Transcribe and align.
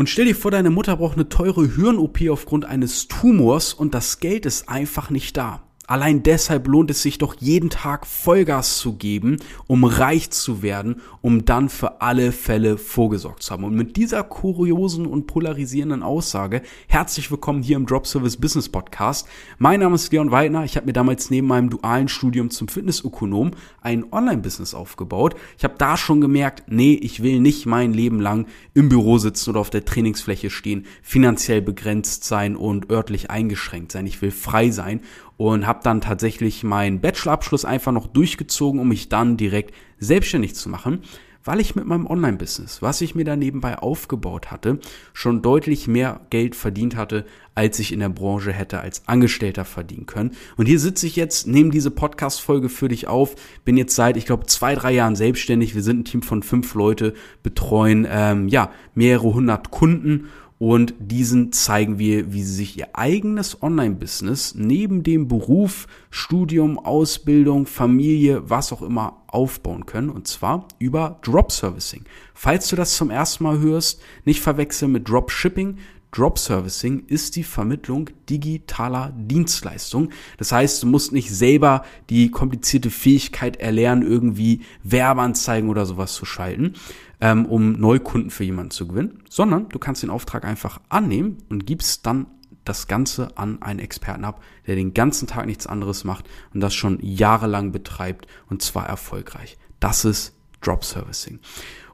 Und 0.00 0.08
stell 0.08 0.24
dir 0.24 0.34
vor, 0.34 0.50
deine 0.50 0.70
Mutter 0.70 0.96
braucht 0.96 1.16
eine 1.16 1.28
teure 1.28 1.74
Hirn-OP 1.74 2.20
aufgrund 2.30 2.64
eines 2.64 3.06
Tumors 3.06 3.74
und 3.74 3.92
das 3.92 4.18
Geld 4.18 4.46
ist 4.46 4.66
einfach 4.66 5.10
nicht 5.10 5.36
da. 5.36 5.62
Allein 5.90 6.22
deshalb 6.22 6.68
lohnt 6.68 6.92
es 6.92 7.02
sich 7.02 7.18
doch 7.18 7.34
jeden 7.40 7.68
Tag 7.68 8.06
Vollgas 8.06 8.78
zu 8.78 8.92
geben, 8.92 9.38
um 9.66 9.82
reich 9.82 10.30
zu 10.30 10.62
werden, 10.62 11.00
um 11.20 11.44
dann 11.44 11.68
für 11.68 12.00
alle 12.00 12.30
Fälle 12.30 12.78
vorgesorgt 12.78 13.42
zu 13.42 13.50
haben. 13.50 13.64
Und 13.64 13.74
mit 13.74 13.96
dieser 13.96 14.22
kuriosen 14.22 15.04
und 15.04 15.26
polarisierenden 15.26 16.04
Aussage 16.04 16.62
herzlich 16.86 17.32
willkommen 17.32 17.64
hier 17.64 17.74
im 17.74 17.86
Drop 17.86 18.06
Service 18.06 18.36
Business 18.36 18.68
Podcast. 18.68 19.26
Mein 19.58 19.80
Name 19.80 19.96
ist 19.96 20.12
Leon 20.12 20.30
Weidner. 20.30 20.62
Ich 20.62 20.76
habe 20.76 20.86
mir 20.86 20.92
damals 20.92 21.28
neben 21.28 21.48
meinem 21.48 21.70
dualen 21.70 22.06
Studium 22.06 22.50
zum 22.50 22.68
Fitnessökonom 22.68 23.50
ein 23.80 24.12
Online-Business 24.12 24.74
aufgebaut. 24.74 25.34
Ich 25.58 25.64
habe 25.64 25.74
da 25.76 25.96
schon 25.96 26.20
gemerkt, 26.20 26.62
nee, 26.68 26.94
ich 26.94 27.20
will 27.24 27.40
nicht 27.40 27.66
mein 27.66 27.92
Leben 27.92 28.20
lang 28.20 28.46
im 28.74 28.88
Büro 28.88 29.18
sitzen 29.18 29.50
oder 29.50 29.58
auf 29.58 29.70
der 29.70 29.84
Trainingsfläche 29.84 30.50
stehen, 30.50 30.86
finanziell 31.02 31.62
begrenzt 31.62 32.22
sein 32.22 32.54
und 32.54 32.90
örtlich 32.90 33.28
eingeschränkt 33.28 33.90
sein. 33.90 34.06
Ich 34.06 34.22
will 34.22 34.30
frei 34.30 34.70
sein 34.70 35.00
und 35.40 35.66
habe 35.66 35.80
dann 35.82 36.02
tatsächlich 36.02 36.64
meinen 36.64 37.00
Bachelorabschluss 37.00 37.64
einfach 37.64 37.92
noch 37.92 38.08
durchgezogen, 38.08 38.78
um 38.78 38.88
mich 38.88 39.08
dann 39.08 39.38
direkt 39.38 39.74
selbstständig 39.98 40.54
zu 40.54 40.68
machen, 40.68 41.00
weil 41.44 41.60
ich 41.60 41.74
mit 41.74 41.86
meinem 41.86 42.06
Online-Business, 42.06 42.82
was 42.82 43.00
ich 43.00 43.14
mir 43.14 43.24
da 43.24 43.36
nebenbei 43.36 43.78
aufgebaut 43.78 44.50
hatte, 44.50 44.80
schon 45.14 45.40
deutlich 45.40 45.88
mehr 45.88 46.20
Geld 46.28 46.54
verdient 46.54 46.94
hatte, 46.94 47.24
als 47.54 47.78
ich 47.78 47.90
in 47.90 48.00
der 48.00 48.10
Branche 48.10 48.52
hätte 48.52 48.80
als 48.80 49.08
Angestellter 49.08 49.64
verdienen 49.64 50.04
können. 50.04 50.32
Und 50.58 50.66
hier 50.66 50.78
sitze 50.78 51.06
ich 51.06 51.16
jetzt, 51.16 51.46
nehme 51.46 51.70
diese 51.70 51.90
Podcast-Folge 51.90 52.68
für 52.68 52.88
dich 52.88 53.08
auf, 53.08 53.34
bin 53.64 53.78
jetzt 53.78 53.96
seit, 53.96 54.18
ich 54.18 54.26
glaube, 54.26 54.44
zwei, 54.44 54.74
drei 54.74 54.92
Jahren 54.92 55.16
selbstständig. 55.16 55.74
Wir 55.74 55.82
sind 55.82 56.00
ein 56.00 56.04
Team 56.04 56.20
von 56.20 56.42
fünf 56.42 56.74
Leute, 56.74 57.14
betreuen 57.42 58.06
ähm, 58.10 58.46
ja 58.48 58.70
mehrere 58.94 59.32
hundert 59.32 59.70
Kunden 59.70 60.28
und 60.60 60.92
diesen 60.98 61.52
zeigen 61.52 61.98
wir, 61.98 62.34
wie 62.34 62.42
sie 62.42 62.52
sich 62.52 62.76
ihr 62.76 62.88
eigenes 62.92 63.62
Online-Business 63.62 64.54
neben 64.54 65.02
dem 65.02 65.26
Beruf, 65.26 65.86
Studium, 66.10 66.78
Ausbildung, 66.78 67.64
Familie, 67.64 68.50
was 68.50 68.70
auch 68.70 68.82
immer 68.82 69.22
aufbauen 69.28 69.86
können. 69.86 70.10
Und 70.10 70.28
zwar 70.28 70.68
über 70.78 71.18
Drop-Servicing. 71.22 72.04
Falls 72.34 72.68
du 72.68 72.76
das 72.76 72.94
zum 72.94 73.08
ersten 73.08 73.44
Mal 73.44 73.60
hörst, 73.60 74.02
nicht 74.26 74.42
verwechseln 74.42 74.92
mit 74.92 75.08
Dropshipping. 75.08 75.78
Drop 76.12 76.38
Servicing 76.38 77.04
ist 77.06 77.36
die 77.36 77.44
Vermittlung 77.44 78.10
digitaler 78.28 79.12
Dienstleistungen. 79.16 80.12
Das 80.38 80.50
heißt, 80.50 80.82
du 80.82 80.86
musst 80.86 81.12
nicht 81.12 81.30
selber 81.30 81.84
die 82.08 82.30
komplizierte 82.30 82.90
Fähigkeit 82.90 83.56
erlernen, 83.56 84.02
irgendwie 84.02 84.62
Werbeanzeigen 84.82 85.70
oder 85.70 85.86
sowas 85.86 86.14
zu 86.14 86.24
schalten, 86.24 86.74
ähm, 87.20 87.46
um 87.46 87.72
Neukunden 87.72 88.30
für 88.30 88.44
jemanden 88.44 88.72
zu 88.72 88.88
gewinnen, 88.88 89.22
sondern 89.28 89.68
du 89.68 89.78
kannst 89.78 90.02
den 90.02 90.10
Auftrag 90.10 90.44
einfach 90.44 90.80
annehmen 90.88 91.38
und 91.48 91.66
gibst 91.66 92.06
dann 92.06 92.26
das 92.64 92.86
Ganze 92.88 93.36
an 93.36 93.62
einen 93.62 93.80
Experten 93.80 94.24
ab, 94.24 94.42
der 94.66 94.76
den 94.76 94.94
ganzen 94.94 95.26
Tag 95.26 95.46
nichts 95.46 95.66
anderes 95.66 96.04
macht 96.04 96.28
und 96.52 96.60
das 96.60 96.74
schon 96.74 96.98
jahrelang 97.00 97.72
betreibt 97.72 98.26
und 98.48 98.62
zwar 98.62 98.86
erfolgreich. 98.86 99.58
Das 99.78 100.04
ist 100.04 100.36
Drop 100.60 100.84
Servicing. 100.84 101.40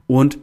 Und 0.07 0.39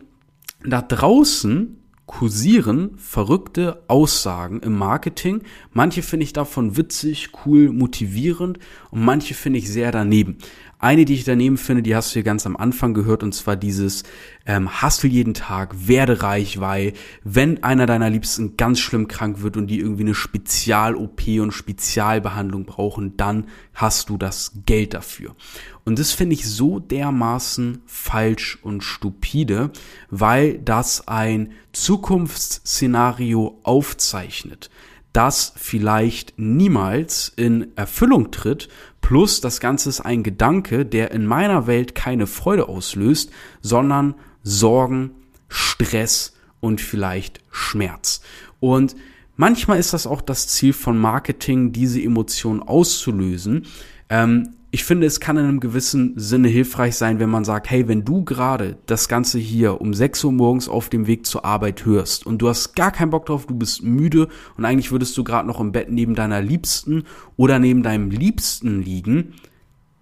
da 0.66 0.81
draußen 0.81 1.83
kursieren 2.06 2.98
verrückte 2.98 3.84
Aussagen 3.88 4.59
im 4.59 4.78
Marketing. 4.78 5.44
Manche 5.72 6.02
finde 6.02 6.26
ich 6.26 6.34
davon 6.34 6.76
witzig, 6.76 7.30
cool, 7.46 7.70
motivierend 7.72 8.59
und 8.92 9.04
manche 9.04 9.34
finde 9.34 9.59
ich 9.59 9.70
sehr 9.70 9.92
daneben. 9.92 10.38
Eine, 10.84 11.06
die 11.06 11.14
ich 11.14 11.24
daneben 11.24 11.56
finde, 11.56 11.81
die 11.81 11.96
hast 11.96 12.09
du 12.09 12.16
hier 12.16 12.24
ganz 12.24 12.46
am 12.46 12.58
Anfang 12.58 12.94
gehört, 12.94 13.24
und 13.24 13.34
zwar 13.34 13.56
dieses 13.56 14.04
ähm, 14.46 14.81
Hustle 14.81 15.09
jeden 15.09 15.34
Tag, 15.34 15.88
werde 15.88 16.22
reich, 16.22 16.59
weil 16.59 16.92
wenn 17.24 17.64
einer 17.64 17.86
deiner 17.86 18.09
Liebsten 18.09 18.58
ganz 18.58 18.81
schlimm 18.81 19.08
krank 19.08 19.42
wird 19.42 19.56
und 19.56 19.68
die 19.68 19.80
irgendwie 19.80 20.04
eine 20.04 20.14
Spezial-OP 20.14 21.22
und 21.40 21.54
Spezialbehandlung 21.54 22.66
brauchen, 22.66 23.16
dann 23.16 23.46
hast 23.74 24.09
du 24.09 24.18
das 24.18 24.52
Geld 24.66 24.94
dafür. 24.94 25.38
Und 25.85 25.99
das 25.99 26.11
finde 26.11 26.35
ich 26.35 26.47
so 26.47 26.79
dermaßen 26.79 27.81
falsch 27.85 28.57
und 28.61 28.83
stupide, 28.83 29.71
weil 30.09 30.59
das 30.59 31.07
ein 31.07 31.51
Zukunftsszenario 31.73 33.59
aufzeichnet 33.63 34.69
das 35.13 35.53
vielleicht 35.55 36.33
niemals 36.38 37.31
in 37.35 37.77
Erfüllung 37.77 38.31
tritt, 38.31 38.67
plus 38.99 39.41
das 39.41 39.59
Ganze 39.59 39.89
ist 39.89 40.01
ein 40.01 40.23
Gedanke, 40.23 40.85
der 40.85 41.11
in 41.11 41.25
meiner 41.25 41.67
Welt 41.67 41.94
keine 41.94 42.25
Freude 42.25 42.67
auslöst, 42.67 43.31
sondern 43.61 44.15
Sorgen, 44.41 45.11
Stress 45.47 46.33
und 46.59 46.81
vielleicht 46.81 47.41
Schmerz. 47.51 48.21
Und 48.59 48.95
manchmal 49.35 49.77
ist 49.77 49.94
das 49.94 50.07
auch 50.07 50.21
das 50.21 50.47
Ziel 50.47 50.73
von 50.73 50.97
Marketing, 50.97 51.71
diese 51.71 52.01
Emotion 52.01 52.63
auszulösen. 52.63 53.67
Ähm, 54.09 54.55
ich 54.73 54.85
finde, 54.85 55.06
es 55.06 55.19
kann 55.19 55.38
in 55.38 55.45
einem 55.45 55.59
gewissen 55.59 56.13
Sinne 56.16 56.47
hilfreich 56.47 56.95
sein, 56.95 57.19
wenn 57.19 57.29
man 57.29 57.45
sagt, 57.45 57.69
hey, 57.69 57.88
wenn 57.88 58.06
du 58.06 58.23
gerade 58.23 58.75
das 58.88 59.07
Ganze 59.07 59.38
hier 59.38 59.79
um 59.79 59.94
6 59.94 60.23
Uhr 60.23 60.31
morgens 60.31 60.67
auf 60.67 60.89
dem 60.89 61.06
Weg 61.06 61.28
zur 61.28 61.45
Arbeit 61.45 61.85
hörst 61.85 62.25
und 62.25 62.39
du 62.39 62.50
hast 62.50 62.75
gar 62.75 62.89
keinen 62.89 63.12
Bock 63.12 63.28
drauf, 63.28 63.45
du 63.45 63.53
bist 63.53 63.83
müde 63.83 64.29
und 64.57 64.66
eigentlich 64.66 64.91
würdest 64.91 65.16
du 65.16 65.23
gerade 65.23 65.47
noch 65.47 65.59
im 65.59 65.73
Bett 65.73 65.91
neben 65.91 66.16
deiner 66.16 66.41
Liebsten 66.41 67.03
oder 67.38 67.59
neben 67.59 67.83
deinem 67.83 68.09
Liebsten 68.09 68.81
liegen, 68.81 69.35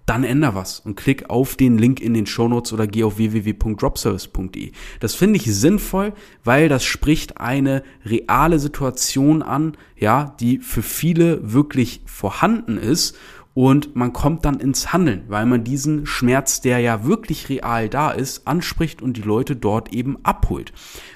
dann 0.05 0.23
änder 0.23 0.55
was 0.55 0.79
und 0.79 0.95
klick 0.95 1.29
auf 1.29 1.57
den 1.57 1.77
Link 1.77 1.99
in 1.99 2.13
den 2.13 2.25
Shownotes 2.25 2.71
oder 2.71 2.87
geh 2.87 3.03
auf 3.03 3.17
www.dropservice.de. 3.17 4.71
Das 5.01 5.15
finde 5.15 5.35
ich 5.35 5.53
sinnvoll, 5.53 6.13
weil 6.45 6.69
das 6.69 6.85
spricht 6.85 7.41
eine 7.41 7.83
reale 8.05 8.57
Situation 8.57 9.41
an, 9.41 9.75
ja, 9.97 10.33
die 10.39 10.59
für 10.59 10.81
viele 10.81 11.51
wirklich 11.51 12.03
vorhanden 12.05 12.77
ist 12.77 13.17
und 13.53 13.95
man 13.95 14.13
kommt 14.13 14.45
dann 14.45 14.59
ins 14.59 14.94
Handeln, 14.94 15.23
weil 15.28 15.45
man 15.45 15.63
diesen 15.63 16.06
Schmerz, 16.06 16.62
der 16.62 16.79
ja 16.79 17.06
wirklich 17.06 17.50
real 17.50 17.89
da 17.89 18.12
ist, 18.12 18.47
anspricht 18.47 19.01
und 19.01 19.17
die 19.17 19.22
Leute 19.22 19.56
dort 19.56 19.94
eben 19.94 20.17
abholt. 20.23 20.72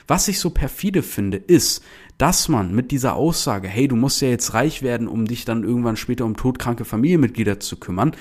Was 0.08 0.28
ich 0.28 0.40
so 0.40 0.50
perfide 0.50 1.02
finde, 1.02 1.38
ist, 1.38 1.84
dass 2.18 2.50
man 2.50 2.74
mit 2.74 2.92
dieser 2.92 3.16
Aussage, 3.16 3.68
hey, 3.68 3.88
du 3.88 3.96
musst 3.96 4.22
ja 4.22 4.28
jetzt 4.28 4.54
reich 4.54 4.82
werden, 4.82 5.08
um 5.08 5.26
dich 5.26 5.46
dann 5.46 5.64
irgendwann 5.64 5.98
später 5.98 6.26
um 6.26 6.36
todkranke 6.36 6.86
Familienmitglieder 6.86 7.60
zu 7.60 7.78
kümmern, 7.78 8.12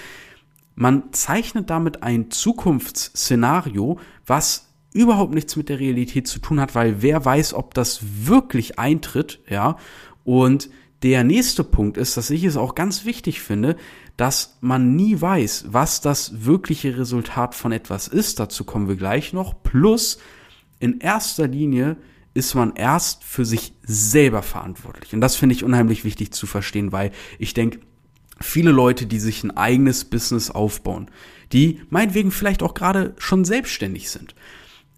man 0.76 1.12
zeichnet 1.12 1.70
damit 1.70 2.02
ein 2.02 2.30
Zukunftsszenario, 2.30 3.98
was 4.26 4.68
überhaupt 4.92 5.34
nichts 5.34 5.56
mit 5.56 5.68
der 5.68 5.80
Realität 5.80 6.26
zu 6.26 6.38
tun 6.40 6.60
hat, 6.60 6.74
weil 6.74 7.02
wer 7.02 7.24
weiß, 7.24 7.54
ob 7.54 7.74
das 7.74 8.00
wirklich 8.26 8.78
eintritt, 8.78 9.40
ja, 9.48 9.76
und 10.24 10.70
der 11.02 11.22
nächste 11.22 11.64
Punkt 11.64 11.98
ist, 11.98 12.16
dass 12.16 12.30
ich 12.30 12.44
es 12.44 12.56
auch 12.56 12.74
ganz 12.74 13.04
wichtig 13.04 13.40
finde, 13.42 13.76
dass 14.16 14.58
man 14.60 14.94
nie 14.94 15.20
weiß, 15.20 15.66
was 15.68 16.00
das 16.00 16.44
wirkliche 16.44 16.96
Resultat 16.96 17.54
von 17.54 17.72
etwas 17.72 18.08
ist. 18.08 18.38
Dazu 18.38 18.64
kommen 18.64 18.88
wir 18.88 18.96
gleich 18.96 19.32
noch. 19.32 19.62
Plus, 19.62 20.18
in 20.78 21.00
erster 21.00 21.48
Linie 21.48 21.96
ist 22.32 22.54
man 22.54 22.74
erst 22.74 23.24
für 23.24 23.44
sich 23.44 23.74
selber 23.82 24.42
verantwortlich. 24.42 25.14
Und 25.14 25.20
das 25.20 25.36
finde 25.36 25.54
ich 25.54 25.64
unheimlich 25.64 26.04
wichtig 26.04 26.32
zu 26.32 26.46
verstehen, 26.46 26.92
weil 26.92 27.12
ich 27.38 27.54
denke, 27.54 27.80
viele 28.40 28.72
Leute, 28.72 29.06
die 29.06 29.20
sich 29.20 29.42
ein 29.44 29.56
eigenes 29.56 30.04
Business 30.04 30.50
aufbauen, 30.50 31.10
die 31.52 31.80
meinetwegen 31.90 32.30
vielleicht 32.30 32.62
auch 32.62 32.74
gerade 32.74 33.14
schon 33.18 33.44
selbstständig 33.44 34.10
sind. 34.10 34.34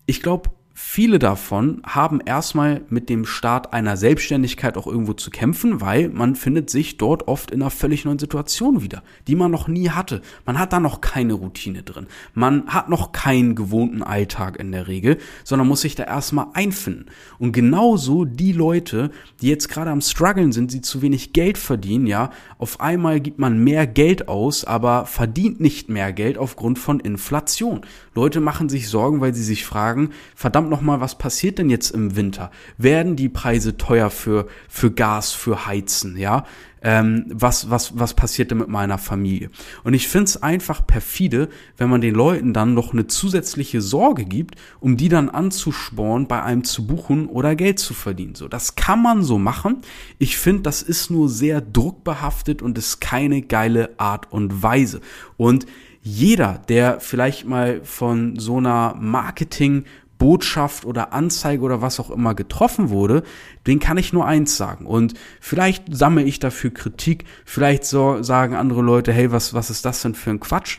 Ich 0.06 0.22
glaube, 0.22 0.50
Viele 0.78 1.18
davon 1.18 1.80
haben 1.86 2.20
erstmal 2.20 2.82
mit 2.90 3.08
dem 3.08 3.24
Start 3.24 3.72
einer 3.72 3.96
Selbstständigkeit 3.96 4.76
auch 4.76 4.86
irgendwo 4.86 5.14
zu 5.14 5.30
kämpfen, 5.30 5.80
weil 5.80 6.10
man 6.10 6.36
findet 6.36 6.68
sich 6.68 6.98
dort 6.98 7.28
oft 7.28 7.50
in 7.50 7.62
einer 7.62 7.70
völlig 7.70 8.04
neuen 8.04 8.18
Situation 8.18 8.82
wieder, 8.82 9.02
die 9.26 9.36
man 9.36 9.50
noch 9.50 9.68
nie 9.68 9.88
hatte. 9.88 10.20
Man 10.44 10.58
hat 10.58 10.74
da 10.74 10.78
noch 10.78 11.00
keine 11.00 11.32
Routine 11.32 11.82
drin. 11.82 12.08
Man 12.34 12.66
hat 12.66 12.90
noch 12.90 13.12
keinen 13.12 13.54
gewohnten 13.54 14.02
Alltag 14.02 14.58
in 14.58 14.70
der 14.70 14.86
Regel, 14.86 15.16
sondern 15.44 15.66
muss 15.66 15.80
sich 15.80 15.94
da 15.94 16.02
erstmal 16.02 16.48
einfinden. 16.52 17.06
Und 17.38 17.52
genauso 17.52 18.26
die 18.26 18.52
Leute, 18.52 19.10
die 19.40 19.48
jetzt 19.48 19.70
gerade 19.70 19.90
am 19.90 20.02
struggeln 20.02 20.52
sind, 20.52 20.70
sie 20.70 20.82
zu 20.82 21.00
wenig 21.00 21.32
Geld 21.32 21.56
verdienen, 21.56 22.06
ja, 22.06 22.28
auf 22.58 22.80
einmal 22.80 23.20
gibt 23.20 23.38
man 23.38 23.64
mehr 23.64 23.86
Geld 23.86 24.28
aus, 24.28 24.66
aber 24.66 25.06
verdient 25.06 25.58
nicht 25.58 25.88
mehr 25.88 26.12
Geld 26.12 26.36
aufgrund 26.36 26.78
von 26.78 27.00
Inflation. 27.00 27.80
Leute 28.14 28.40
machen 28.40 28.68
sich 28.68 28.90
Sorgen, 28.90 29.22
weil 29.22 29.32
sie 29.32 29.42
sich 29.42 29.64
fragen, 29.64 30.10
verdammt 30.34 30.65
verdammt 30.66 30.70
nochmal, 30.70 31.00
was 31.00 31.16
passiert 31.16 31.58
denn 31.58 31.70
jetzt 31.70 31.90
im 31.90 32.16
Winter? 32.16 32.50
Werden 32.78 33.16
die 33.16 33.28
Preise 33.28 33.76
teuer 33.76 34.10
für, 34.10 34.46
für 34.68 34.90
Gas, 34.90 35.32
für 35.32 35.66
Heizen, 35.66 36.16
ja? 36.16 36.44
Ähm, 36.82 37.24
was, 37.32 37.68
was, 37.70 37.98
was 37.98 38.14
passiert 38.14 38.50
denn 38.50 38.58
mit 38.58 38.68
meiner 38.68 38.98
Familie? 38.98 39.50
Und 39.82 39.94
ich 39.94 40.06
finde 40.06 40.24
es 40.26 40.42
einfach 40.42 40.86
perfide, 40.86 41.48
wenn 41.78 41.88
man 41.88 42.00
den 42.00 42.14
Leuten 42.14 42.52
dann 42.52 42.74
noch 42.74 42.92
eine 42.92 43.06
zusätzliche 43.06 43.80
Sorge 43.80 44.24
gibt, 44.24 44.56
um 44.78 44.96
die 44.96 45.08
dann 45.08 45.28
anzusporen, 45.28 46.28
bei 46.28 46.42
einem 46.42 46.62
zu 46.64 46.86
buchen 46.86 47.26
oder 47.26 47.56
Geld 47.56 47.78
zu 47.78 47.92
verdienen. 47.92 48.34
So, 48.36 48.46
das 48.46 48.76
kann 48.76 49.02
man 49.02 49.22
so 49.22 49.38
machen. 49.38 49.78
Ich 50.18 50.36
finde, 50.36 50.62
das 50.62 50.82
ist 50.82 51.10
nur 51.10 51.28
sehr 51.28 51.60
druckbehaftet 51.60 52.62
und 52.62 52.78
ist 52.78 53.00
keine 53.00 53.42
geile 53.42 53.98
Art 53.98 54.30
und 54.30 54.62
Weise. 54.62 55.00
Und 55.36 55.66
jeder, 56.08 56.62
der 56.68 57.00
vielleicht 57.00 57.46
mal 57.46 57.80
von 57.82 58.38
so 58.38 58.58
einer 58.58 58.94
Marketing 58.94 59.86
Botschaft 60.18 60.84
oder 60.84 61.12
Anzeige 61.12 61.62
oder 61.62 61.82
was 61.82 62.00
auch 62.00 62.10
immer 62.10 62.34
getroffen 62.34 62.90
wurde, 62.90 63.22
den 63.66 63.78
kann 63.78 63.98
ich 63.98 64.12
nur 64.12 64.26
eins 64.26 64.56
sagen. 64.56 64.86
Und 64.86 65.14
vielleicht 65.40 65.94
sammle 65.94 66.22
ich 66.24 66.38
dafür 66.38 66.72
Kritik, 66.72 67.24
vielleicht 67.44 67.84
so 67.84 68.22
sagen 68.22 68.54
andere 68.54 68.82
Leute, 68.82 69.12
hey, 69.12 69.32
was, 69.32 69.54
was 69.54 69.70
ist 69.70 69.84
das 69.84 70.02
denn 70.02 70.14
für 70.14 70.30
ein 70.30 70.40
Quatsch? 70.40 70.78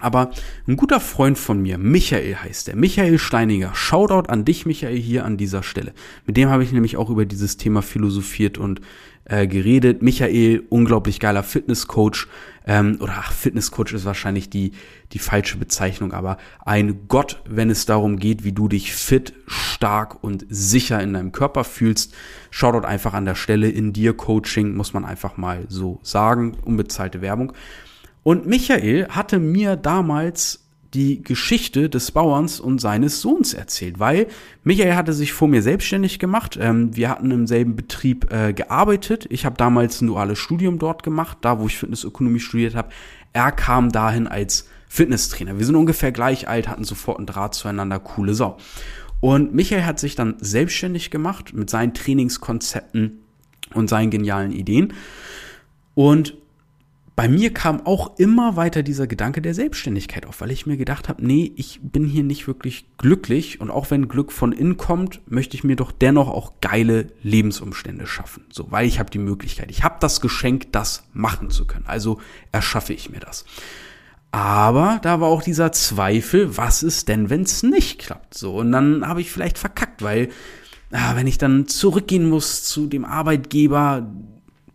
Aber 0.00 0.30
ein 0.66 0.76
guter 0.76 0.98
Freund 0.98 1.38
von 1.38 1.60
mir, 1.60 1.76
Michael 1.76 2.36
heißt 2.36 2.68
er, 2.68 2.76
Michael 2.76 3.18
Steininger, 3.18 3.74
Shoutout 3.74 4.30
an 4.30 4.46
dich, 4.46 4.64
Michael, 4.64 4.96
hier 4.96 5.26
an 5.26 5.36
dieser 5.36 5.62
Stelle. 5.62 5.92
Mit 6.26 6.38
dem 6.38 6.48
habe 6.48 6.64
ich 6.64 6.72
nämlich 6.72 6.96
auch 6.96 7.10
über 7.10 7.26
dieses 7.26 7.58
Thema 7.58 7.82
philosophiert 7.82 8.56
und 8.56 8.80
äh, 9.30 9.46
geredet. 9.46 10.02
Michael, 10.02 10.64
unglaublich 10.68 11.20
geiler 11.20 11.44
Fitnesscoach, 11.44 12.26
ähm, 12.66 12.98
oder 13.00 13.14
ach, 13.16 13.32
Fitnesscoach 13.32 13.92
ist 13.92 14.04
wahrscheinlich 14.04 14.50
die, 14.50 14.72
die 15.12 15.20
falsche 15.20 15.56
Bezeichnung, 15.56 16.12
aber 16.12 16.36
ein 16.64 17.06
Gott, 17.06 17.40
wenn 17.48 17.70
es 17.70 17.86
darum 17.86 18.18
geht, 18.18 18.42
wie 18.44 18.52
du 18.52 18.66
dich 18.66 18.92
fit, 18.92 19.32
stark 19.46 20.22
und 20.22 20.44
sicher 20.48 21.00
in 21.00 21.12
deinem 21.12 21.32
Körper 21.32 21.64
fühlst. 21.64 22.12
Shoutout 22.50 22.86
einfach 22.86 23.14
an 23.14 23.24
der 23.24 23.36
Stelle 23.36 23.68
in 23.70 23.92
dir 23.92 24.14
Coaching, 24.14 24.74
muss 24.74 24.92
man 24.92 25.04
einfach 25.04 25.36
mal 25.36 25.64
so 25.68 26.00
sagen, 26.02 26.56
unbezahlte 26.64 27.22
Werbung. 27.22 27.52
Und 28.22 28.46
Michael 28.46 29.08
hatte 29.08 29.38
mir 29.38 29.76
damals 29.76 30.69
die 30.94 31.22
Geschichte 31.22 31.88
des 31.88 32.10
Bauerns 32.10 32.58
und 32.58 32.80
seines 32.80 33.20
Sohns 33.20 33.54
erzählt, 33.54 34.00
weil 34.00 34.26
Michael 34.64 34.96
hatte 34.96 35.12
sich 35.12 35.32
vor 35.32 35.46
mir 35.46 35.62
selbstständig 35.62 36.18
gemacht. 36.18 36.58
Ähm, 36.60 36.96
wir 36.96 37.08
hatten 37.10 37.30
im 37.30 37.46
selben 37.46 37.76
Betrieb 37.76 38.32
äh, 38.32 38.52
gearbeitet. 38.52 39.26
Ich 39.30 39.44
habe 39.44 39.56
damals 39.56 40.00
ein 40.00 40.08
duales 40.08 40.38
Studium 40.38 40.78
dort 40.78 41.02
gemacht, 41.02 41.38
da 41.42 41.60
wo 41.60 41.66
ich 41.66 41.78
Fitnessökonomie 41.78 42.40
studiert 42.40 42.74
habe. 42.74 42.90
Er 43.32 43.52
kam 43.52 43.92
dahin 43.92 44.26
als 44.26 44.68
Fitnesstrainer. 44.88 45.58
Wir 45.58 45.66
sind 45.66 45.76
ungefähr 45.76 46.10
gleich 46.10 46.48
alt, 46.48 46.68
hatten 46.68 46.84
sofort 46.84 47.18
einen 47.18 47.26
Draht 47.26 47.54
zueinander, 47.54 48.00
coole 48.00 48.34
Sau. 48.34 48.58
Und 49.20 49.54
Michael 49.54 49.84
hat 49.84 50.00
sich 50.00 50.16
dann 50.16 50.36
selbstständig 50.40 51.10
gemacht 51.10 51.52
mit 51.52 51.70
seinen 51.70 51.94
Trainingskonzepten 51.94 53.20
und 53.74 53.88
seinen 53.88 54.10
genialen 54.10 54.50
Ideen. 54.50 54.94
Und 55.94 56.34
bei 57.20 57.28
mir 57.28 57.52
kam 57.52 57.84
auch 57.84 58.18
immer 58.18 58.56
weiter 58.56 58.82
dieser 58.82 59.06
Gedanke 59.06 59.42
der 59.42 59.52
Selbstständigkeit 59.52 60.24
auf, 60.24 60.40
weil 60.40 60.50
ich 60.50 60.64
mir 60.64 60.78
gedacht 60.78 61.10
habe, 61.10 61.22
nee, 61.22 61.52
ich 61.54 61.78
bin 61.82 62.06
hier 62.06 62.22
nicht 62.22 62.46
wirklich 62.46 62.86
glücklich 62.96 63.60
und 63.60 63.70
auch 63.70 63.90
wenn 63.90 64.08
Glück 64.08 64.32
von 64.32 64.52
innen 64.52 64.78
kommt, 64.78 65.20
möchte 65.30 65.54
ich 65.54 65.62
mir 65.62 65.76
doch 65.76 65.92
dennoch 65.92 66.30
auch 66.30 66.62
geile 66.62 67.08
Lebensumstände 67.22 68.06
schaffen. 68.06 68.46
So, 68.50 68.72
weil 68.72 68.86
ich 68.86 68.98
habe 68.98 69.10
die 69.10 69.18
Möglichkeit, 69.18 69.70
ich 69.70 69.84
habe 69.84 69.96
das 70.00 70.22
Geschenk, 70.22 70.72
das 70.72 71.10
machen 71.12 71.50
zu 71.50 71.66
können. 71.66 71.84
Also 71.86 72.22
erschaffe 72.52 72.94
ich 72.94 73.10
mir 73.10 73.20
das. 73.20 73.44
Aber 74.32 74.98
da 75.02 75.20
war 75.20 75.28
auch 75.28 75.42
dieser 75.42 75.72
Zweifel, 75.72 76.56
was 76.56 76.82
ist 76.82 77.08
denn, 77.08 77.28
wenn 77.28 77.42
es 77.42 77.62
nicht 77.62 77.98
klappt? 77.98 78.32
So, 78.32 78.56
und 78.56 78.72
dann 78.72 79.06
habe 79.06 79.20
ich 79.20 79.30
vielleicht 79.30 79.58
verkackt, 79.58 80.00
weil 80.00 80.30
ah, 80.90 81.16
wenn 81.16 81.26
ich 81.26 81.36
dann 81.36 81.68
zurückgehen 81.68 82.30
muss 82.30 82.64
zu 82.64 82.86
dem 82.86 83.04
Arbeitgeber, 83.04 84.10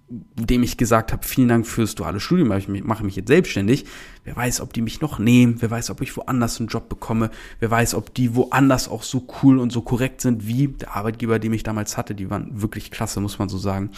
dem 0.08 0.62
ich 0.62 0.78
gesagt 0.78 1.12
habe, 1.12 1.26
vielen 1.26 1.48
Dank 1.48 1.66
fürs 1.66 1.96
duale 1.96 2.20
Studium, 2.20 2.52
ich 2.52 2.68
mache 2.68 3.04
mich 3.04 3.16
jetzt 3.16 3.28
selbstständig. 3.28 3.86
Wer 4.24 4.36
weiß, 4.36 4.62
ob 4.62 4.72
die 4.74 4.82
mich 4.82 5.02
noch 5.02 5.18
nehmen, 5.18 5.56
wer 5.60 5.72
weiß, 5.72 5.90
ob 5.90 6.02
ich 6.02 6.16
woanders 6.16 6.60
einen 6.60 6.70
Job 6.70 6.90
bekomme, 6.90 7.32
wer 7.60 7.72
weiß, 7.72 7.96
ob 7.96 8.14
die 8.14 8.36
woanders 8.36 8.88
auch 8.88 9.02
so 9.02 9.28
cool 9.42 9.58
und 9.58 9.72
so 9.72 9.82
korrekt 9.82 10.22
sind 10.22 10.48
wie 10.48 10.68
der 10.68 10.96
Arbeitgeber, 10.96 11.40
den 11.40 11.54
ich 11.54 11.64
damals 11.64 11.98
hatte. 11.98 12.14
Die 12.14 12.30
waren 12.30 12.62
wirklich 12.62 12.92
klasse, 12.92 13.20
muss 13.20 13.40
man 13.40 13.50
so 13.50 13.58
sagen. 13.58 13.92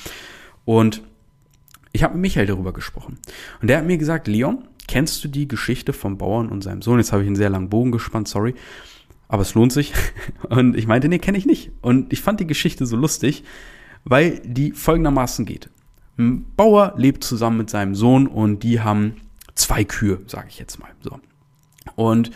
Und 0.63 1.01
ich 1.91 2.03
habe 2.03 2.13
mit 2.13 2.21
Michael 2.21 2.45
darüber 2.45 2.73
gesprochen. 2.73 3.17
Und 3.61 3.69
der 3.69 3.79
hat 3.79 3.85
mir 3.85 3.97
gesagt, 3.97 4.27
Leon, 4.27 4.65
kennst 4.87 5.23
du 5.23 5.27
die 5.27 5.47
Geschichte 5.47 5.91
vom 5.91 6.17
Bauern 6.17 6.47
und 6.49 6.63
seinem 6.63 6.81
Sohn? 6.81 6.99
Jetzt 6.99 7.11
habe 7.11 7.23
ich 7.23 7.27
einen 7.27 7.35
sehr 7.35 7.49
langen 7.49 7.69
Bogen 7.69 7.91
gespannt, 7.91 8.27
sorry. 8.27 8.55
Aber 9.27 9.41
es 9.41 9.55
lohnt 9.55 9.73
sich. 9.73 9.93
Und 10.49 10.77
ich 10.77 10.87
meinte, 10.87 11.09
nee, 11.09 11.19
kenne 11.19 11.37
ich 11.37 11.45
nicht. 11.45 11.71
Und 11.81 12.13
ich 12.13 12.21
fand 12.21 12.39
die 12.39 12.47
Geschichte 12.47 12.85
so 12.85 12.95
lustig, 12.95 13.43
weil 14.05 14.39
die 14.45 14.71
folgendermaßen 14.71 15.45
geht. 15.45 15.69
Ein 16.17 16.45
Bauer 16.55 16.93
lebt 16.97 17.23
zusammen 17.23 17.57
mit 17.57 17.69
seinem 17.69 17.95
Sohn 17.95 18.27
und 18.27 18.63
die 18.63 18.81
haben 18.81 19.17
zwei 19.55 19.83
Kühe, 19.83 20.19
sage 20.27 20.47
ich 20.49 20.59
jetzt 20.59 20.79
mal. 20.79 20.89
So. 21.01 21.19
Und 21.95 22.31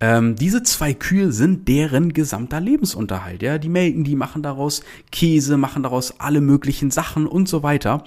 ähm, 0.00 0.34
diese 0.34 0.62
zwei 0.62 0.94
Kühe 0.94 1.30
sind 1.30 1.68
deren 1.68 2.12
gesamter 2.12 2.60
Lebensunterhalt. 2.60 3.42
Ja, 3.42 3.58
die 3.58 3.68
melken, 3.68 4.04
die 4.04 4.16
machen 4.16 4.42
daraus 4.42 4.82
Käse, 5.12 5.56
machen 5.56 5.82
daraus 5.82 6.20
alle 6.20 6.40
möglichen 6.40 6.90
Sachen 6.90 7.26
und 7.26 7.48
so 7.48 7.62
weiter. 7.62 8.04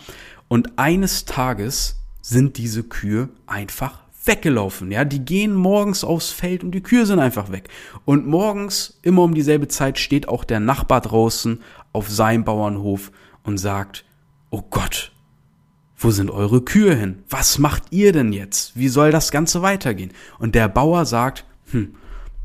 Und 0.47 0.77
eines 0.79 1.25
Tages 1.25 1.97
sind 2.21 2.57
diese 2.57 2.83
Kühe 2.83 3.29
einfach 3.45 3.99
weggelaufen. 4.25 4.91
Ja, 4.91 5.05
die 5.05 5.23
gehen 5.23 5.53
morgens 5.53 6.03
aufs 6.03 6.31
Feld 6.31 6.63
und 6.63 6.71
die 6.71 6.81
Kühe 6.81 7.05
sind 7.05 7.19
einfach 7.19 7.51
weg. 7.51 7.69
Und 8.05 8.25
morgens 8.25 8.99
immer 9.03 9.23
um 9.23 9.33
dieselbe 9.33 9.67
Zeit 9.67 9.99
steht 9.99 10.27
auch 10.27 10.43
der 10.45 10.59
Nachbar 10.59 11.01
draußen 11.01 11.59
auf 11.91 12.09
seinem 12.09 12.43
Bauernhof 12.43 13.11
und 13.43 13.57
sagt, 13.57 14.05
oh 14.53 14.61
Gott, 14.69 15.11
wo 15.97 16.11
sind 16.11 16.29
eure 16.29 16.61
Kühe 16.61 16.95
hin? 16.95 17.23
Was 17.27 17.57
macht 17.57 17.85
ihr 17.89 18.11
denn 18.11 18.31
jetzt? 18.31 18.77
Wie 18.77 18.87
soll 18.87 19.09
das 19.09 19.31
Ganze 19.31 19.63
weitergehen? 19.63 20.11
Und 20.37 20.53
der 20.53 20.67
Bauer 20.69 21.05
sagt, 21.05 21.43
hm, 21.71 21.95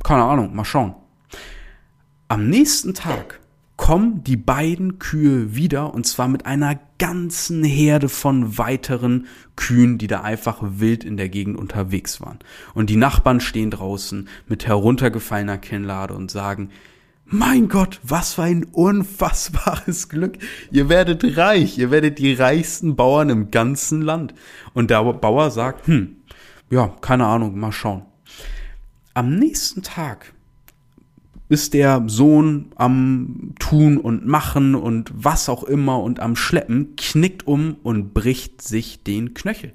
keine 0.02 0.24
Ahnung, 0.24 0.56
mal 0.56 0.64
schauen. 0.64 0.94
Am 2.28 2.48
nächsten 2.48 2.94
Tag 2.94 3.40
kommen 3.76 4.24
die 4.24 4.38
beiden 4.38 4.98
Kühe 4.98 5.54
wieder 5.54 5.92
und 5.92 6.06
zwar 6.06 6.28
mit 6.28 6.46
einer 6.46 6.80
ganzen 6.98 7.62
Herde 7.62 8.08
von 8.08 8.56
weiteren 8.56 9.26
Kühen, 9.54 9.98
die 9.98 10.06
da 10.06 10.22
einfach 10.22 10.58
wild 10.62 11.04
in 11.04 11.18
der 11.18 11.28
Gegend 11.28 11.58
unterwegs 11.58 12.22
waren. 12.22 12.38
Und 12.72 12.88
die 12.88 12.96
Nachbarn 12.96 13.40
stehen 13.40 13.70
draußen 13.70 14.28
mit 14.46 14.66
heruntergefallener 14.66 15.58
Kinnlade 15.58 16.14
und 16.14 16.30
sagen, 16.30 16.70
mein 17.30 17.68
Gott, 17.68 18.00
was 18.02 18.34
für 18.34 18.42
ein 18.42 18.64
unfassbares 18.64 20.08
Glück. 20.08 20.38
Ihr 20.70 20.88
werdet 20.88 21.36
reich, 21.36 21.78
ihr 21.78 21.90
werdet 21.90 22.18
die 22.18 22.32
reichsten 22.32 22.96
Bauern 22.96 23.28
im 23.28 23.50
ganzen 23.50 24.02
Land. 24.02 24.34
Und 24.74 24.90
der 24.90 25.04
Bauer 25.04 25.50
sagt, 25.50 25.86
hm, 25.86 26.16
ja, 26.70 26.88
keine 27.00 27.26
Ahnung, 27.26 27.58
mal 27.58 27.72
schauen. 27.72 28.02
Am 29.14 29.34
nächsten 29.34 29.82
Tag 29.82 30.32
ist 31.48 31.74
der 31.74 32.04
Sohn 32.06 32.72
am 32.76 33.54
Tun 33.58 33.98
und 33.98 34.26
Machen 34.26 34.74
und 34.74 35.10
was 35.14 35.48
auch 35.48 35.64
immer 35.64 36.02
und 36.02 36.20
am 36.20 36.36
Schleppen, 36.36 36.94
knickt 36.96 37.46
um 37.46 37.76
und 37.82 38.12
bricht 38.12 38.62
sich 38.62 39.02
den 39.02 39.34
Knöchel. 39.34 39.72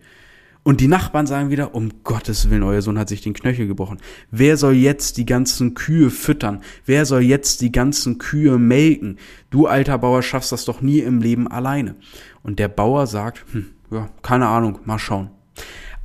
Und 0.64 0.80
die 0.80 0.88
Nachbarn 0.88 1.28
sagen 1.28 1.50
wieder, 1.50 1.76
um 1.76 1.90
Gottes 2.06 2.50
Willen, 2.50 2.64
euer 2.64 2.82
Sohn 2.82 2.98
hat 2.98 3.10
sich 3.10 3.20
den 3.20 3.34
Knöchel 3.34 3.68
gebrochen. 3.68 3.98
Wer 4.32 4.56
soll 4.56 4.74
jetzt 4.74 5.18
die 5.18 5.26
ganzen 5.26 5.74
Kühe 5.74 6.10
füttern? 6.10 6.62
Wer 6.86 7.06
soll 7.06 7.22
jetzt 7.22 7.60
die 7.60 7.72
ganzen 7.72 8.18
Kühe 8.18 8.58
melken? 8.58 9.18
Du 9.50 9.68
alter 9.68 9.98
Bauer 9.98 10.24
schaffst 10.24 10.54
das 10.54 10.64
doch 10.64 10.82
nie 10.82 11.00
im 11.00 11.20
Leben 11.20 11.50
alleine. 11.50 11.96
Und 12.44 12.60
der 12.60 12.70
Bauer 12.70 13.08
sagt, 13.08 13.44
hm, 13.52 13.72
ja, 13.92 14.10
keine 14.22 14.48
Ahnung, 14.48 14.80
mal 14.86 15.00
schauen. 15.00 15.32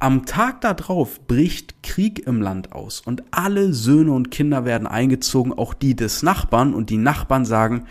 Am 0.00 0.26
Tag 0.26 0.60
darauf 0.60 1.26
bricht 1.26 1.82
Krieg 1.82 2.26
im 2.26 2.40
Land 2.40 2.72
aus 2.72 3.00
und 3.00 3.24
alle 3.32 3.72
Söhne 3.72 4.12
und 4.12 4.30
Kinder 4.30 4.64
werden 4.64 4.86
eingezogen, 4.86 5.52
auch 5.52 5.74
die 5.74 5.96
des 5.96 6.22
Nachbarn, 6.22 6.72
und 6.72 6.90
die 6.90 6.98
Nachbarn 6.98 7.44
sagen, 7.44 7.86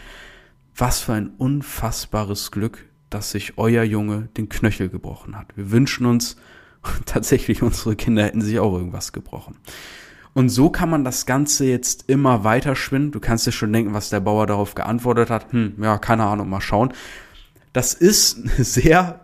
was 0.75 0.99
für 0.99 1.13
ein 1.13 1.31
unfassbares 1.37 2.51
Glück, 2.51 2.85
dass 3.09 3.31
sich 3.31 3.57
euer 3.57 3.83
Junge 3.83 4.29
den 4.37 4.47
Knöchel 4.47 4.87
gebrochen 4.87 5.37
hat. 5.37 5.47
Wir 5.57 5.71
wünschen 5.71 6.05
uns, 6.05 6.37
tatsächlich 7.05 7.63
unsere 7.63 7.95
Kinder 7.95 8.23
hätten 8.23 8.41
sich 8.41 8.59
auch 8.59 8.73
irgendwas 8.73 9.13
gebrochen. 9.13 9.57
Und 10.37 10.49
so 10.49 10.69
kann 10.69 10.91
man 10.91 11.03
das 11.03 11.25
Ganze 11.25 11.65
jetzt 11.65 12.09
immer 12.09 12.43
weiter 12.43 12.75
schwinden. 12.75 13.11
Du 13.11 13.19
kannst 13.19 13.47
dir 13.47 13.51
schon 13.51 13.73
denken, 13.73 13.95
was 13.95 14.09
der 14.09 14.19
Bauer 14.19 14.45
darauf 14.45 14.75
geantwortet 14.75 15.31
hat. 15.31 15.51
Hm, 15.51 15.73
ja, 15.81 15.97
keine 15.97 16.25
Ahnung, 16.25 16.47
mal 16.47 16.61
schauen. 16.61 16.93
Das 17.73 17.95
ist 17.95 18.43
sehr, 18.57 19.21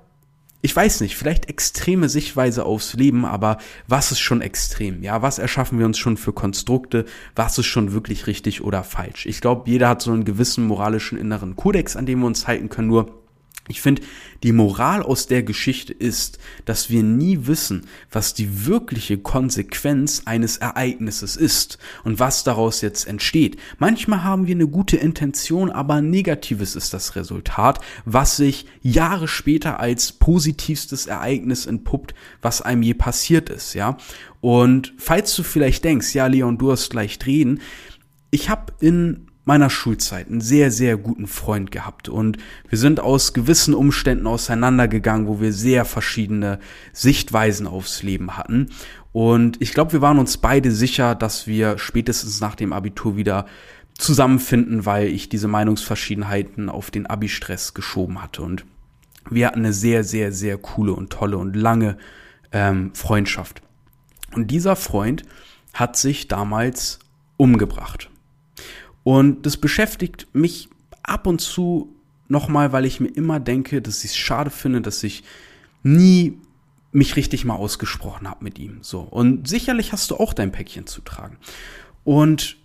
ich 0.63 0.75
weiß 0.75 1.01
nicht, 1.01 1.15
vielleicht 1.15 1.49
extreme 1.49 2.09
Sichtweise 2.09 2.65
aufs 2.65 2.95
Leben, 2.95 3.25
aber 3.25 3.59
was 3.87 4.11
ist 4.11 4.21
schon 4.21 4.41
extrem? 4.41 5.03
Ja, 5.03 5.21
was 5.21 5.37
erschaffen 5.37 5.77
wir 5.77 5.85
uns 5.85 5.99
schon 5.99 6.17
für 6.17 6.33
Konstrukte? 6.33 7.05
Was 7.35 7.59
ist 7.59 7.67
schon 7.67 7.93
wirklich 7.93 8.25
richtig 8.25 8.63
oder 8.63 8.83
falsch? 8.83 9.27
Ich 9.27 9.39
glaube, 9.39 9.69
jeder 9.69 9.89
hat 9.89 10.01
so 10.01 10.11
einen 10.11 10.25
gewissen 10.25 10.65
moralischen 10.65 11.19
inneren 11.19 11.55
Kodex, 11.55 11.95
an 11.95 12.07
dem 12.07 12.21
wir 12.21 12.25
uns 12.25 12.47
halten 12.47 12.69
können. 12.69 12.87
Nur 12.87 13.22
ich 13.69 13.81
finde, 13.81 14.01
die 14.43 14.51
Moral 14.51 15.01
aus 15.01 15.27
der 15.27 15.41
Geschichte 15.41 15.93
ist, 15.93 16.37
dass 16.65 16.89
wir 16.89 17.01
nie 17.01 17.47
wissen, 17.47 17.85
was 18.11 18.33
die 18.33 18.65
wirkliche 18.65 19.17
Konsequenz 19.17 20.23
eines 20.25 20.57
Ereignisses 20.57 21.37
ist 21.37 21.77
und 22.03 22.19
was 22.19 22.43
daraus 22.43 22.81
jetzt 22.81 23.07
entsteht. 23.07 23.57
Manchmal 23.79 24.23
haben 24.25 24.47
wir 24.47 24.55
eine 24.55 24.67
gute 24.67 24.97
Intention, 24.97 25.71
aber 25.71 26.01
negatives 26.01 26.75
ist 26.75 26.93
das 26.93 27.15
Resultat, 27.15 27.79
was 28.03 28.35
sich 28.35 28.65
Jahre 28.81 29.29
später 29.29 29.79
als 29.79 30.11
positivstes 30.11 31.07
Ereignis 31.07 31.65
entpuppt, 31.65 32.13
was 32.41 32.61
einem 32.61 32.83
je 32.83 32.95
passiert 32.95 33.49
ist, 33.49 33.75
ja. 33.75 33.97
Und 34.41 34.93
falls 34.97 35.33
du 35.37 35.43
vielleicht 35.43 35.85
denkst, 35.85 36.13
ja, 36.13 36.27
Leon, 36.27 36.57
du 36.57 36.73
hast 36.73 36.93
leicht 36.93 37.25
reden, 37.25 37.61
ich 38.29 38.49
habe 38.49 38.73
in 38.81 39.27
meiner 39.45 39.69
Schulzeit 39.69 40.29
einen 40.29 40.41
sehr, 40.41 40.71
sehr 40.71 40.97
guten 40.97 41.27
Freund 41.27 41.71
gehabt 41.71 42.07
und 42.07 42.37
wir 42.69 42.77
sind 42.77 42.99
aus 42.99 43.33
gewissen 43.33 43.73
Umständen 43.73 44.25
auseinandergegangen, 44.25 45.27
wo 45.27 45.41
wir 45.41 45.51
sehr 45.51 45.85
verschiedene 45.85 46.59
Sichtweisen 46.93 47.67
aufs 47.67 48.03
Leben 48.03 48.37
hatten. 48.37 48.69
Und 49.11 49.61
ich 49.61 49.73
glaube, 49.73 49.93
wir 49.93 50.01
waren 50.01 50.17
uns 50.17 50.37
beide 50.37 50.71
sicher, 50.71 51.13
dass 51.13 51.45
wir 51.45 51.77
spätestens 51.77 52.39
nach 52.39 52.55
dem 52.55 52.73
Abitur 52.73 53.17
wieder 53.17 53.45
zusammenfinden, 53.97 54.85
weil 54.85 55.07
ich 55.07 55.29
diese 55.29 55.47
Meinungsverschiedenheiten 55.47 56.69
auf 56.69 56.89
den 56.89 57.05
Abi-Stress 57.05 57.73
geschoben 57.73 58.23
hatte. 58.23 58.41
Und 58.41 58.65
wir 59.29 59.47
hatten 59.47 59.59
eine 59.59 59.73
sehr, 59.73 60.03
sehr, 60.03 60.31
sehr 60.31 60.57
coole 60.57 60.93
und 60.93 61.11
tolle 61.11 61.37
und 61.37 61.55
lange 61.55 61.97
ähm, 62.51 62.91
Freundschaft. 62.95 63.61
Und 64.33 64.49
dieser 64.49 64.75
Freund 64.75 65.23
hat 65.73 65.95
sich 65.95 66.27
damals 66.27 66.99
umgebracht. 67.37 68.09
Und 69.03 69.45
das 69.45 69.57
beschäftigt 69.57 70.27
mich 70.33 70.69
ab 71.03 71.27
und 71.27 71.39
zu 71.39 71.95
nochmal, 72.27 72.71
weil 72.71 72.85
ich 72.85 72.99
mir 72.99 73.09
immer 73.09 73.39
denke, 73.39 73.81
dass 73.81 74.03
ich 74.03 74.11
es 74.11 74.17
schade 74.17 74.49
finde, 74.49 74.81
dass 74.81 75.03
ich 75.03 75.23
nie 75.83 76.39
mich 76.91 77.15
richtig 77.15 77.43
mal 77.43 77.55
ausgesprochen 77.55 78.29
habe 78.29 78.43
mit 78.43 78.59
ihm. 78.59 78.79
So. 78.81 79.01
Und 79.01 79.47
sicherlich 79.47 79.91
hast 79.91 80.11
du 80.11 80.17
auch 80.17 80.33
dein 80.33 80.51
Päckchen 80.51 80.87
zu 80.87 81.01
tragen. 81.01 81.37
Und 82.03 82.57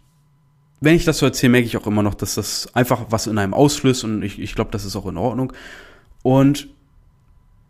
wenn 0.81 0.95
ich 0.95 1.05
das 1.05 1.19
so 1.19 1.27
erzähle, 1.27 1.53
merke 1.53 1.67
ich 1.67 1.77
auch 1.77 1.87
immer 1.87 2.03
noch, 2.03 2.15
dass 2.15 2.35
das 2.35 2.75
einfach 2.75 3.07
was 3.09 3.27
in 3.27 3.39
einem 3.39 3.55
auslöst 3.55 4.05
und 4.05 4.23
ich, 4.23 4.39
ich 4.39 4.55
glaube, 4.55 4.71
das 4.71 4.85
ist 4.85 4.95
auch 4.97 5.07
in 5.07 5.17
Ordnung. 5.17 5.53
Und 6.23 6.69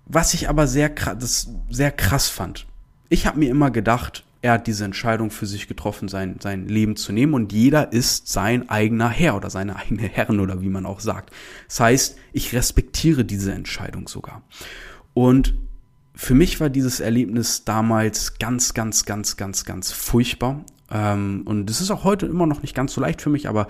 was 0.04 0.34
ich 0.34 0.48
aber 0.48 0.66
sehr, 0.66 0.90
das 0.90 1.50
sehr 1.70 1.92
krass 1.92 2.28
fand, 2.28 2.66
ich 3.08 3.26
habe 3.26 3.38
mir 3.38 3.50
immer 3.50 3.70
gedacht, 3.70 4.24
er 4.40 4.52
hat 4.52 4.66
diese 4.66 4.84
Entscheidung 4.84 5.30
für 5.30 5.46
sich 5.46 5.66
getroffen, 5.66 6.08
sein, 6.08 6.36
sein 6.40 6.68
Leben 6.68 6.96
zu 6.96 7.12
nehmen 7.12 7.34
und 7.34 7.52
jeder 7.52 7.92
ist 7.92 8.28
sein 8.28 8.68
eigener 8.68 9.08
Herr 9.08 9.36
oder 9.36 9.50
seine 9.50 9.76
eigene 9.76 10.02
Herren 10.02 10.40
oder 10.40 10.62
wie 10.62 10.68
man 10.68 10.86
auch 10.86 11.00
sagt. 11.00 11.30
Das 11.66 11.80
heißt, 11.80 12.18
ich 12.32 12.54
respektiere 12.54 13.24
diese 13.24 13.52
Entscheidung 13.52 14.06
sogar. 14.06 14.42
Und 15.12 15.54
für 16.14 16.34
mich 16.34 16.60
war 16.60 16.70
dieses 16.70 17.00
Erlebnis 17.00 17.64
damals 17.64 18.38
ganz, 18.38 18.74
ganz, 18.74 19.04
ganz, 19.04 19.36
ganz, 19.36 19.64
ganz 19.64 19.92
furchtbar. 19.92 20.64
Ähm, 20.90 21.42
und 21.44 21.68
es 21.68 21.80
ist 21.80 21.90
auch 21.90 22.04
heute 22.04 22.26
immer 22.26 22.46
noch 22.46 22.62
nicht 22.62 22.74
ganz 22.74 22.92
so 22.92 23.00
leicht 23.00 23.20
für 23.20 23.30
mich, 23.30 23.48
aber 23.48 23.66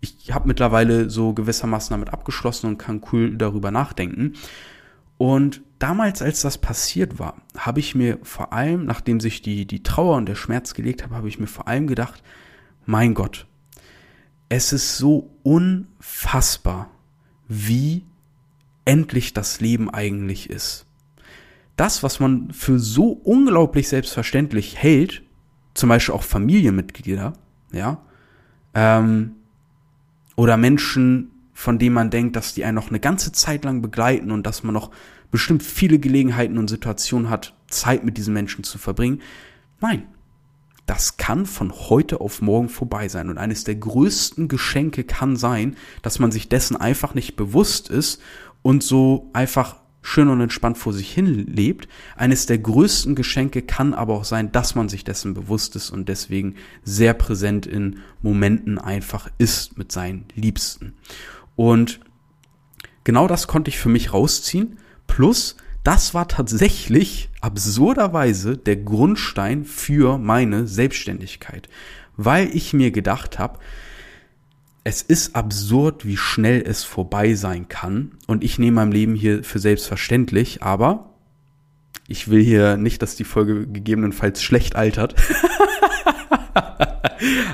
ich 0.00 0.32
habe 0.32 0.48
mittlerweile 0.48 1.10
so 1.10 1.32
gewissermaßen 1.32 1.94
damit 1.94 2.12
abgeschlossen 2.12 2.66
und 2.66 2.78
kann 2.78 3.02
cool 3.12 3.36
darüber 3.36 3.70
nachdenken. 3.70 4.34
Und 5.18 5.62
damals, 5.78 6.22
als 6.22 6.42
das 6.42 6.58
passiert 6.58 7.18
war, 7.18 7.36
habe 7.56 7.80
ich 7.80 7.94
mir 7.94 8.18
vor 8.22 8.52
allem, 8.52 8.84
nachdem 8.84 9.20
sich 9.20 9.42
die, 9.42 9.66
die 9.66 9.82
Trauer 9.82 10.16
und 10.16 10.26
der 10.26 10.34
Schmerz 10.34 10.74
gelegt 10.74 11.02
haben, 11.02 11.14
habe 11.14 11.28
ich 11.28 11.38
mir 11.38 11.46
vor 11.46 11.68
allem 11.68 11.86
gedacht, 11.86 12.22
mein 12.86 13.14
Gott, 13.14 13.46
es 14.48 14.72
ist 14.72 14.98
so 14.98 15.30
unfassbar, 15.42 16.90
wie 17.48 18.04
endlich 18.84 19.32
das 19.32 19.60
Leben 19.60 19.90
eigentlich 19.90 20.50
ist. 20.50 20.86
Das, 21.76 22.02
was 22.02 22.20
man 22.20 22.52
für 22.52 22.78
so 22.78 23.10
unglaublich 23.10 23.88
selbstverständlich 23.88 24.76
hält, 24.76 25.22
zum 25.74 25.88
Beispiel 25.88 26.14
auch 26.14 26.22
Familienmitglieder, 26.22 27.32
ja, 27.72 28.02
ähm, 28.74 29.32
oder 30.36 30.56
Menschen, 30.56 31.31
von 31.52 31.78
denen 31.78 31.94
man 31.94 32.10
denkt, 32.10 32.36
dass 32.36 32.54
die 32.54 32.64
einen 32.64 32.74
noch 32.74 32.88
eine 32.88 33.00
ganze 33.00 33.32
Zeit 33.32 33.64
lang 33.64 33.82
begleiten 33.82 34.30
und 34.30 34.46
dass 34.46 34.62
man 34.62 34.74
noch 34.74 34.90
bestimmt 35.30 35.62
viele 35.62 35.98
Gelegenheiten 35.98 36.58
und 36.58 36.68
Situationen 36.68 37.30
hat, 37.30 37.54
Zeit 37.68 38.04
mit 38.04 38.16
diesen 38.18 38.34
Menschen 38.34 38.64
zu 38.64 38.78
verbringen. 38.78 39.20
Nein, 39.80 40.04
das 40.86 41.16
kann 41.16 41.46
von 41.46 41.72
heute 41.72 42.20
auf 42.20 42.42
morgen 42.42 42.68
vorbei 42.68 43.08
sein. 43.08 43.30
Und 43.30 43.38
eines 43.38 43.64
der 43.64 43.76
größten 43.76 44.48
Geschenke 44.48 45.04
kann 45.04 45.36
sein, 45.36 45.76
dass 46.02 46.18
man 46.18 46.32
sich 46.32 46.48
dessen 46.48 46.76
einfach 46.76 47.14
nicht 47.14 47.36
bewusst 47.36 47.88
ist 47.88 48.20
und 48.62 48.82
so 48.82 49.30
einfach 49.32 49.76
schön 50.02 50.28
und 50.28 50.40
entspannt 50.40 50.78
vor 50.78 50.92
sich 50.92 51.12
hin 51.12 51.26
lebt. 51.46 51.88
Eines 52.16 52.46
der 52.46 52.58
größten 52.58 53.14
Geschenke 53.14 53.62
kann 53.62 53.94
aber 53.94 54.14
auch 54.14 54.24
sein, 54.24 54.50
dass 54.50 54.74
man 54.74 54.88
sich 54.88 55.04
dessen 55.04 55.32
bewusst 55.32 55.76
ist 55.76 55.90
und 55.90 56.08
deswegen 56.08 56.56
sehr 56.82 57.14
präsent 57.14 57.66
in 57.66 58.00
Momenten 58.20 58.78
einfach 58.78 59.30
ist 59.38 59.78
mit 59.78 59.92
seinen 59.92 60.26
Liebsten. 60.34 60.94
Und 61.56 62.00
genau 63.04 63.28
das 63.28 63.46
konnte 63.46 63.68
ich 63.68 63.78
für 63.78 63.88
mich 63.88 64.12
rausziehen. 64.12 64.78
Plus, 65.06 65.56
das 65.84 66.14
war 66.14 66.28
tatsächlich 66.28 67.28
absurderweise 67.40 68.56
der 68.56 68.76
Grundstein 68.76 69.64
für 69.64 70.18
meine 70.18 70.66
Selbstständigkeit, 70.66 71.68
weil 72.16 72.54
ich 72.54 72.72
mir 72.72 72.92
gedacht 72.92 73.38
habe, 73.38 73.58
es 74.84 75.02
ist 75.02 75.36
absurd, 75.36 76.06
wie 76.06 76.16
schnell 76.16 76.62
es 76.66 76.82
vorbei 76.82 77.34
sein 77.34 77.68
kann. 77.68 78.12
Und 78.26 78.42
ich 78.42 78.58
nehme 78.58 78.76
mein 78.76 78.92
Leben 78.92 79.14
hier 79.14 79.44
für 79.44 79.58
selbstverständlich, 79.58 80.62
aber 80.62 81.10
ich 82.08 82.28
will 82.28 82.42
hier 82.42 82.76
nicht, 82.76 83.00
dass 83.00 83.14
die 83.14 83.24
Folge 83.24 83.66
gegebenenfalls 83.66 84.42
schlecht 84.42 84.74
altert. 84.74 85.14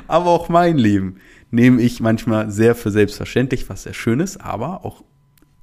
aber 0.07 0.31
auch 0.31 0.49
mein 0.49 0.77
Leben 0.77 1.17
nehme 1.51 1.81
ich 1.81 1.99
manchmal 1.99 2.51
sehr 2.51 2.75
für 2.75 2.91
selbstverständlich, 2.91 3.69
was 3.69 3.83
sehr 3.83 3.93
schön 3.93 4.19
ist, 4.19 4.37
aber 4.37 4.85
auch 4.85 5.03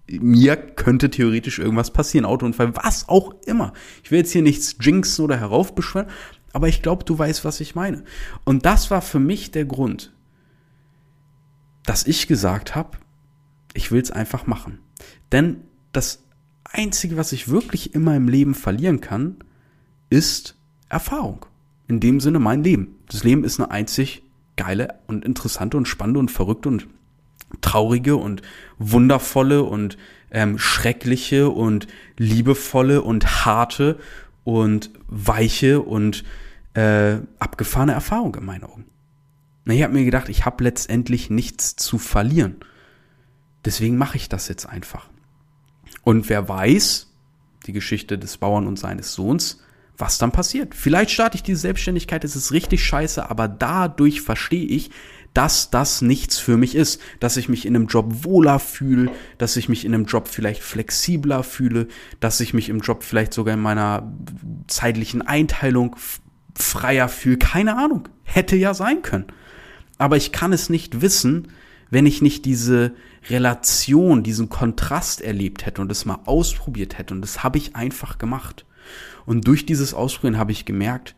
mir 0.09 0.57
könnte 0.57 1.11
theoretisch 1.11 1.59
irgendwas 1.59 1.91
passieren, 1.91 2.25
Autounfall, 2.25 2.77
was 2.77 3.09
auch 3.09 3.35
immer. 3.47 3.73
Ich 4.05 4.11
will 4.11 4.19
jetzt 4.19 4.33
hier 4.33 4.43
nichts 4.43 4.77
jinxen 4.81 5.25
oder 5.25 5.39
heraufbeschwören, 5.39 6.09
aber 6.53 6.69
ich 6.69 6.83
glaube, 6.83 7.05
du 7.05 7.19
weißt, 7.19 7.45
was 7.45 7.61
ich 7.61 7.75
meine. 7.75 8.05
Und 8.45 8.65
das 8.65 8.91
war 8.91 9.03
für 9.03 9.19
mich 9.19 9.51
der 9.51 9.65
Grund, 9.65 10.13
dass 11.85 12.07
ich 12.07 12.29
gesagt 12.29 12.75
habe, 12.75 12.99
ich 13.75 13.91
will 13.93 14.01
es 14.01 14.11
einfach 14.11 14.47
machen. 14.47 14.79
Denn 15.33 15.63
das 15.93 16.23
Einzige, 16.65 17.17
was 17.17 17.33
ich 17.33 17.49
wirklich 17.49 17.95
in 17.95 18.03
meinem 18.03 18.29
Leben 18.29 18.55
verlieren 18.55 19.01
kann, 19.01 19.37
ist 20.09 20.57
Erfahrung. 20.89 21.47
In 21.89 22.01
dem 22.01 22.21
Sinne 22.21 22.39
mein 22.39 22.65
Leben. 22.65 22.97
Das 23.09 23.23
Leben 23.23 23.45
ist 23.45 23.61
eine 23.61 23.71
einzig 23.71 24.23
geile 24.57 24.95
und 25.07 25.25
interessante 25.25 25.77
und 25.77 25.87
spannende 25.87 26.21
und 26.21 26.31
verrückte 26.31 26.69
und 26.69 26.87
traurige 27.61 28.17
und 28.17 28.43
wundervolle 28.79 29.63
und 29.63 29.97
ähm, 30.31 30.59
schreckliche 30.59 31.49
und 31.51 31.87
liebevolle 32.17 33.03
und 33.03 33.45
harte 33.45 33.99
und 34.45 34.91
weiche 35.09 35.81
und 35.81 36.25
äh, 36.75 37.19
abgefahrene 37.39 37.93
Erfahrung 37.93 38.35
in 38.35 38.45
meinen 38.45 38.65
Augen. 38.65 38.87
Na, 39.65 39.75
ich 39.75 39.83
habe 39.83 39.95
mir 39.95 40.05
gedacht, 40.05 40.29
ich 40.29 40.45
habe 40.45 40.65
letztendlich 40.65 41.31
nichts 41.31 41.77
zu 41.77 41.99
verlieren. 41.99 42.57
Deswegen 43.65 43.97
mache 43.97 44.17
ich 44.17 44.29
das 44.29 44.49
jetzt 44.49 44.67
einfach. 44.67 45.09
Und 46.03 46.29
wer 46.29 46.49
weiß, 46.49 47.13
die 47.67 47.73
Geschichte 47.73 48.19
des 48.19 48.37
Bauern 48.37 48.67
und 48.67 48.79
seines 48.79 49.13
Sohns, 49.13 49.61
was 49.99 50.19
dann 50.19 50.33
passiert. 50.33 50.75
Vielleicht 50.75 51.11
starte 51.11 51.37
ich 51.37 51.43
diese 51.43 51.61
Selbstständigkeit, 51.61 52.25
es 52.25 52.37
ist 52.37 52.53
richtig 52.53 52.85
scheiße, 52.85 53.29
aber 53.29 53.49
dadurch 53.49 54.21
verstehe 54.21 54.67
ich, 54.67 54.91
dass 55.33 55.71
das 55.71 56.01
nichts 56.01 56.39
für 56.39 56.57
mich 56.57 56.75
ist, 56.75 57.01
dass 57.21 57.37
ich 57.37 57.49
mich 57.49 57.67
in 57.67 57.77
einem 57.77 57.87
Job 57.87 58.25
wohler 58.25 58.59
fühle, 58.59 59.11
dass 59.37 59.57
ich 59.57 59.69
mich 59.69 59.85
in 59.85 59.95
einem 59.95 60.07
Job 60.07 60.29
vielleicht 60.29 60.63
flexibler 60.63 61.43
fühle, 61.43 61.89
dass 62.21 62.41
ich 62.41 62.55
mich 62.55 62.71
im 62.71 62.81
Job 62.81 63.03
vielleicht 63.03 63.35
sogar 63.35 63.55
in 63.55 63.61
meiner 63.61 64.11
zeitlichen 64.67 65.21
Einteilung 65.23 65.97
freier 66.55 67.09
fühle, 67.09 67.37
keine 67.37 67.77
Ahnung, 67.77 68.09
hätte 68.25 68.57
ja 68.57 68.73
sein 68.73 69.03
können 69.03 69.27
aber 69.99 70.17
ich 70.17 70.33
kann 70.33 70.53
es 70.53 70.69
nicht 70.69 71.01
wissen, 71.01 71.49
wenn 71.91 72.07
ich 72.07 72.21
nicht 72.21 72.45
diese 72.45 72.95
Relation, 73.29 74.23
diesen 74.23 74.49
Kontrast 74.49 75.21
erlebt 75.21 75.67
hätte 75.67 75.81
und 75.81 75.91
es 75.91 76.05
mal 76.05 76.21
ausprobiert 76.27 76.99
hätte. 76.99 77.15
Und 77.15 77.23
das 77.23 77.43
habe 77.43 77.59
ich 77.59 77.77
einfach 77.77 78.19
gemacht. 78.19 78.67
Und 79.25 79.47
durch 79.47 79.67
dieses 79.67 79.95
Ausprobieren 79.95 80.39
habe 80.39 80.53
ich 80.53 80.65
gemerkt, 80.65 81.15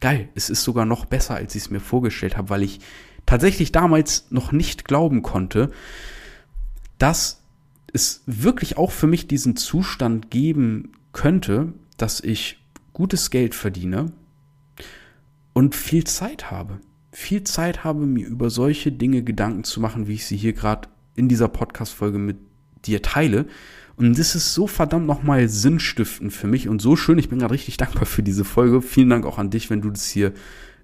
geil, 0.00 0.28
es 0.34 0.50
ist 0.50 0.62
sogar 0.62 0.84
noch 0.84 1.06
besser, 1.06 1.34
als 1.34 1.54
ich 1.54 1.62
es 1.62 1.70
mir 1.70 1.80
vorgestellt 1.80 2.36
habe, 2.36 2.50
weil 2.50 2.62
ich 2.62 2.80
tatsächlich 3.26 3.72
damals 3.72 4.26
noch 4.30 4.52
nicht 4.52 4.84
glauben 4.84 5.22
konnte, 5.22 5.70
dass 6.98 7.42
es 7.92 8.22
wirklich 8.26 8.76
auch 8.76 8.90
für 8.90 9.06
mich 9.06 9.28
diesen 9.28 9.56
Zustand 9.56 10.30
geben 10.30 10.92
könnte, 11.12 11.72
dass 11.96 12.20
ich 12.20 12.60
gutes 12.92 13.30
Geld 13.30 13.54
verdiene 13.54 14.12
und 15.52 15.74
viel 15.74 16.04
Zeit 16.04 16.50
habe. 16.50 16.80
Viel 17.12 17.44
Zeit 17.44 17.84
habe, 17.84 18.06
mir 18.06 18.26
über 18.26 18.50
solche 18.50 18.90
Dinge 18.90 19.22
Gedanken 19.22 19.64
zu 19.64 19.80
machen, 19.80 20.08
wie 20.08 20.14
ich 20.14 20.26
sie 20.26 20.36
hier 20.36 20.52
gerade 20.52 20.88
in 21.14 21.28
dieser 21.28 21.48
Podcast-Folge 21.48 22.18
mit 22.18 22.38
dir 22.86 23.02
teile. 23.02 23.46
Und 23.96 24.18
das 24.18 24.34
ist 24.34 24.54
so 24.54 24.66
verdammt 24.66 25.06
nochmal 25.06 25.48
sinnstiftend 25.48 26.32
für 26.32 26.46
mich 26.46 26.68
und 26.68 26.82
so 26.82 26.96
schön. 26.96 27.18
Ich 27.18 27.28
bin 27.28 27.38
gerade 27.38 27.54
richtig 27.54 27.76
dankbar 27.78 28.06
für 28.06 28.22
diese 28.22 28.44
Folge. 28.44 28.82
Vielen 28.82 29.10
Dank 29.10 29.26
auch 29.26 29.38
an 29.38 29.50
dich, 29.50 29.70
wenn 29.70 29.82
du 29.82 29.90
das 29.90 30.08
hier 30.08 30.32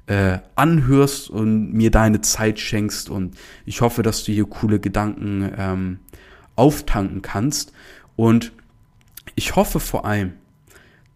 äh, 0.06 0.38
anhörst 0.54 1.30
und 1.30 1.72
mir 1.72 1.90
deine 1.90 2.20
Zeit 2.20 2.58
schenkst. 2.58 3.10
Und 3.10 3.36
ich 3.64 3.80
hoffe, 3.80 4.02
dass 4.02 4.24
du 4.24 4.32
hier 4.32 4.46
coole 4.46 4.80
Gedanken 4.80 5.50
ähm, 5.56 5.98
auftanken 6.56 7.22
kannst. 7.22 7.72
Und 8.16 8.52
ich 9.34 9.56
hoffe 9.56 9.80
vor 9.80 10.04
allem, 10.04 10.34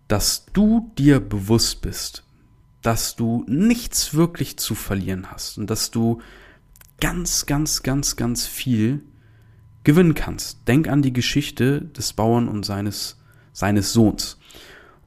dass 0.08 0.46
du 0.52 0.92
dir 0.98 1.20
bewusst 1.20 1.82
bist, 1.82 2.24
dass 2.82 3.16
du 3.16 3.44
nichts 3.48 4.14
wirklich 4.14 4.58
zu 4.58 4.74
verlieren 4.74 5.30
hast 5.30 5.58
und 5.58 5.70
dass 5.70 5.90
du 5.90 6.20
ganz, 7.00 7.46
ganz, 7.46 7.82
ganz, 7.82 8.16
ganz 8.16 8.46
viel 8.46 9.02
gewinnen 9.84 10.14
kannst. 10.14 10.66
Denk 10.66 10.88
an 10.88 11.02
die 11.02 11.12
Geschichte 11.12 11.82
des 11.82 12.12
Bauern 12.14 12.48
und 12.48 12.64
seines, 12.64 13.18
seines 13.52 13.92
Sohns. 13.92 14.38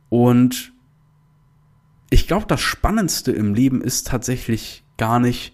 Und 0.09 0.71
ich 2.09 2.27
glaube, 2.27 2.45
das 2.47 2.61
Spannendste 2.61 3.31
im 3.31 3.53
Leben 3.53 3.81
ist 3.81 4.07
tatsächlich 4.07 4.83
gar 4.97 5.19
nicht 5.19 5.53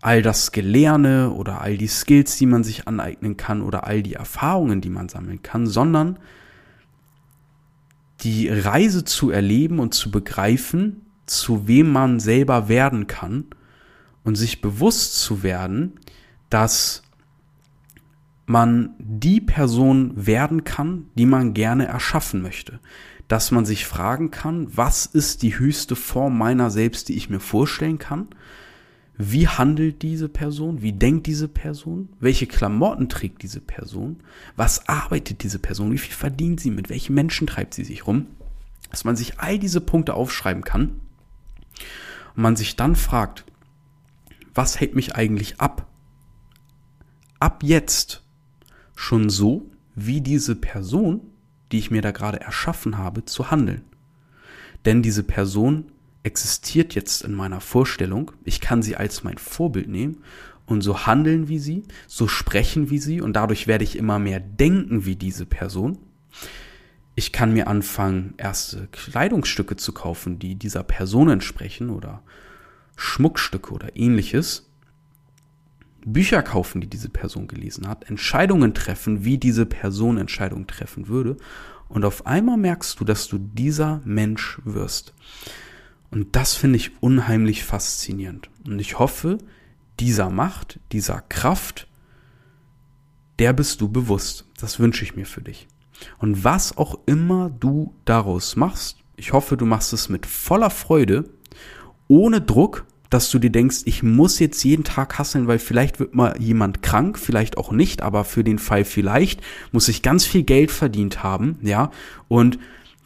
all 0.00 0.22
das 0.22 0.52
Gelerne 0.52 1.30
oder 1.30 1.60
all 1.60 1.76
die 1.76 1.86
Skills, 1.86 2.36
die 2.36 2.46
man 2.46 2.64
sich 2.64 2.88
aneignen 2.88 3.36
kann 3.36 3.62
oder 3.62 3.84
all 3.86 4.02
die 4.02 4.14
Erfahrungen, 4.14 4.80
die 4.80 4.90
man 4.90 5.08
sammeln 5.08 5.42
kann, 5.42 5.66
sondern 5.66 6.18
die 8.22 8.48
Reise 8.48 9.04
zu 9.04 9.30
erleben 9.30 9.78
und 9.78 9.94
zu 9.94 10.10
begreifen, 10.10 11.02
zu 11.26 11.68
wem 11.68 11.92
man 11.92 12.20
selber 12.20 12.68
werden 12.68 13.06
kann 13.06 13.46
und 14.24 14.36
sich 14.36 14.60
bewusst 14.60 15.20
zu 15.20 15.42
werden, 15.42 15.94
dass 16.50 17.02
man 18.46 18.94
die 18.98 19.40
Person 19.40 20.12
werden 20.14 20.62
kann, 20.64 21.06
die 21.16 21.26
man 21.26 21.52
gerne 21.52 21.86
erschaffen 21.86 22.42
möchte. 22.42 22.78
Dass 23.28 23.50
man 23.50 23.66
sich 23.66 23.86
fragen 23.86 24.30
kann, 24.30 24.68
was 24.76 25.04
ist 25.04 25.42
die 25.42 25.58
höchste 25.58 25.96
Form 25.96 26.38
meiner 26.38 26.70
selbst, 26.70 27.08
die 27.08 27.16
ich 27.16 27.28
mir 27.28 27.40
vorstellen 27.40 27.98
kann? 27.98 28.28
Wie 29.18 29.48
handelt 29.48 30.02
diese 30.02 30.28
Person? 30.28 30.82
Wie 30.82 30.92
denkt 30.92 31.26
diese 31.26 31.48
Person? 31.48 32.10
Welche 32.20 32.46
Klamotten 32.46 33.08
trägt 33.08 33.42
diese 33.42 33.60
Person? 33.60 34.22
Was 34.54 34.88
arbeitet 34.88 35.42
diese 35.42 35.58
Person? 35.58 35.90
Wie 35.90 35.98
viel 35.98 36.14
verdient 36.14 36.60
sie? 36.60 36.70
Mit 36.70 36.88
welchen 36.88 37.14
Menschen 37.14 37.46
treibt 37.46 37.74
sie 37.74 37.84
sich 37.84 38.06
rum? 38.06 38.26
Dass 38.90 39.04
man 39.04 39.16
sich 39.16 39.40
all 39.40 39.58
diese 39.58 39.80
Punkte 39.80 40.14
aufschreiben 40.14 40.62
kann 40.62 41.00
und 42.36 42.42
man 42.42 42.56
sich 42.56 42.76
dann 42.76 42.94
fragt, 42.94 43.44
was 44.54 44.78
hält 44.78 44.94
mich 44.94 45.16
eigentlich 45.16 45.60
ab? 45.60 45.86
Ab 47.40 47.62
jetzt 47.62 48.22
schon 48.96 49.30
so, 49.30 49.70
wie 49.94 50.20
diese 50.20 50.56
Person, 50.56 51.20
die 51.70 51.78
ich 51.78 51.92
mir 51.92 52.02
da 52.02 52.10
gerade 52.10 52.40
erschaffen 52.40 52.98
habe, 52.98 53.24
zu 53.24 53.52
handeln. 53.52 53.82
Denn 54.84 55.02
diese 55.02 55.22
Person 55.22 55.92
existiert 56.24 56.94
jetzt 56.96 57.22
in 57.22 57.32
meiner 57.32 57.60
Vorstellung. 57.60 58.32
Ich 58.44 58.60
kann 58.60 58.82
sie 58.82 58.96
als 58.96 59.22
mein 59.22 59.38
Vorbild 59.38 59.88
nehmen 59.88 60.22
und 60.66 60.80
so 60.80 61.06
handeln 61.06 61.48
wie 61.48 61.60
sie, 61.60 61.84
so 62.08 62.26
sprechen 62.26 62.90
wie 62.90 62.98
sie 62.98 63.20
und 63.20 63.34
dadurch 63.34 63.68
werde 63.68 63.84
ich 63.84 63.96
immer 63.96 64.18
mehr 64.18 64.40
denken 64.40 65.06
wie 65.06 65.14
diese 65.14 65.46
Person. 65.46 65.98
Ich 67.14 67.32
kann 67.32 67.52
mir 67.52 67.68
anfangen, 67.68 68.34
erste 68.36 68.88
Kleidungsstücke 68.88 69.76
zu 69.76 69.92
kaufen, 69.92 70.38
die 70.38 70.56
dieser 70.56 70.82
Person 70.82 71.30
entsprechen 71.30 71.90
oder 71.90 72.22
Schmuckstücke 72.96 73.72
oder 73.72 73.96
ähnliches. 73.96 74.68
Bücher 76.06 76.42
kaufen, 76.42 76.80
die 76.80 76.86
diese 76.86 77.08
Person 77.08 77.48
gelesen 77.48 77.88
hat, 77.88 78.08
Entscheidungen 78.08 78.74
treffen, 78.74 79.24
wie 79.24 79.38
diese 79.38 79.66
Person 79.66 80.18
Entscheidungen 80.18 80.66
treffen 80.66 81.08
würde. 81.08 81.36
Und 81.88 82.04
auf 82.04 82.26
einmal 82.26 82.56
merkst 82.56 82.98
du, 82.98 83.04
dass 83.04 83.28
du 83.28 83.38
dieser 83.38 84.00
Mensch 84.04 84.60
wirst. 84.64 85.14
Und 86.10 86.36
das 86.36 86.54
finde 86.54 86.76
ich 86.76 87.02
unheimlich 87.02 87.64
faszinierend. 87.64 88.48
Und 88.66 88.78
ich 88.78 88.98
hoffe, 88.98 89.38
dieser 89.98 90.30
Macht, 90.30 90.78
dieser 90.92 91.20
Kraft, 91.22 91.88
der 93.38 93.52
bist 93.52 93.80
du 93.80 93.88
bewusst. 93.88 94.46
Das 94.60 94.78
wünsche 94.78 95.04
ich 95.04 95.16
mir 95.16 95.26
für 95.26 95.42
dich. 95.42 95.66
Und 96.18 96.44
was 96.44 96.76
auch 96.76 96.98
immer 97.06 97.50
du 97.50 97.94
daraus 98.04 98.54
machst, 98.54 98.98
ich 99.16 99.32
hoffe, 99.32 99.56
du 99.56 99.66
machst 99.66 99.92
es 99.92 100.08
mit 100.08 100.26
voller 100.26 100.70
Freude, 100.70 101.28
ohne 102.06 102.40
Druck, 102.40 102.84
dass 103.10 103.30
du 103.30 103.38
dir 103.38 103.50
denkst, 103.50 103.82
ich 103.84 104.02
muss 104.02 104.38
jetzt 104.38 104.62
jeden 104.64 104.84
Tag 104.84 105.18
hasseln, 105.18 105.46
weil 105.46 105.58
vielleicht 105.58 106.00
wird 106.00 106.14
mal 106.14 106.36
jemand 106.40 106.82
krank, 106.82 107.18
vielleicht 107.18 107.58
auch 107.58 107.72
nicht, 107.72 108.02
aber 108.02 108.24
für 108.24 108.44
den 108.44 108.58
Fall 108.58 108.84
vielleicht 108.84 109.40
muss 109.72 109.88
ich 109.88 110.02
ganz 110.02 110.24
viel 110.24 110.42
Geld 110.42 110.70
verdient 110.70 111.22
haben, 111.22 111.58
ja, 111.62 111.90
und 112.28 112.58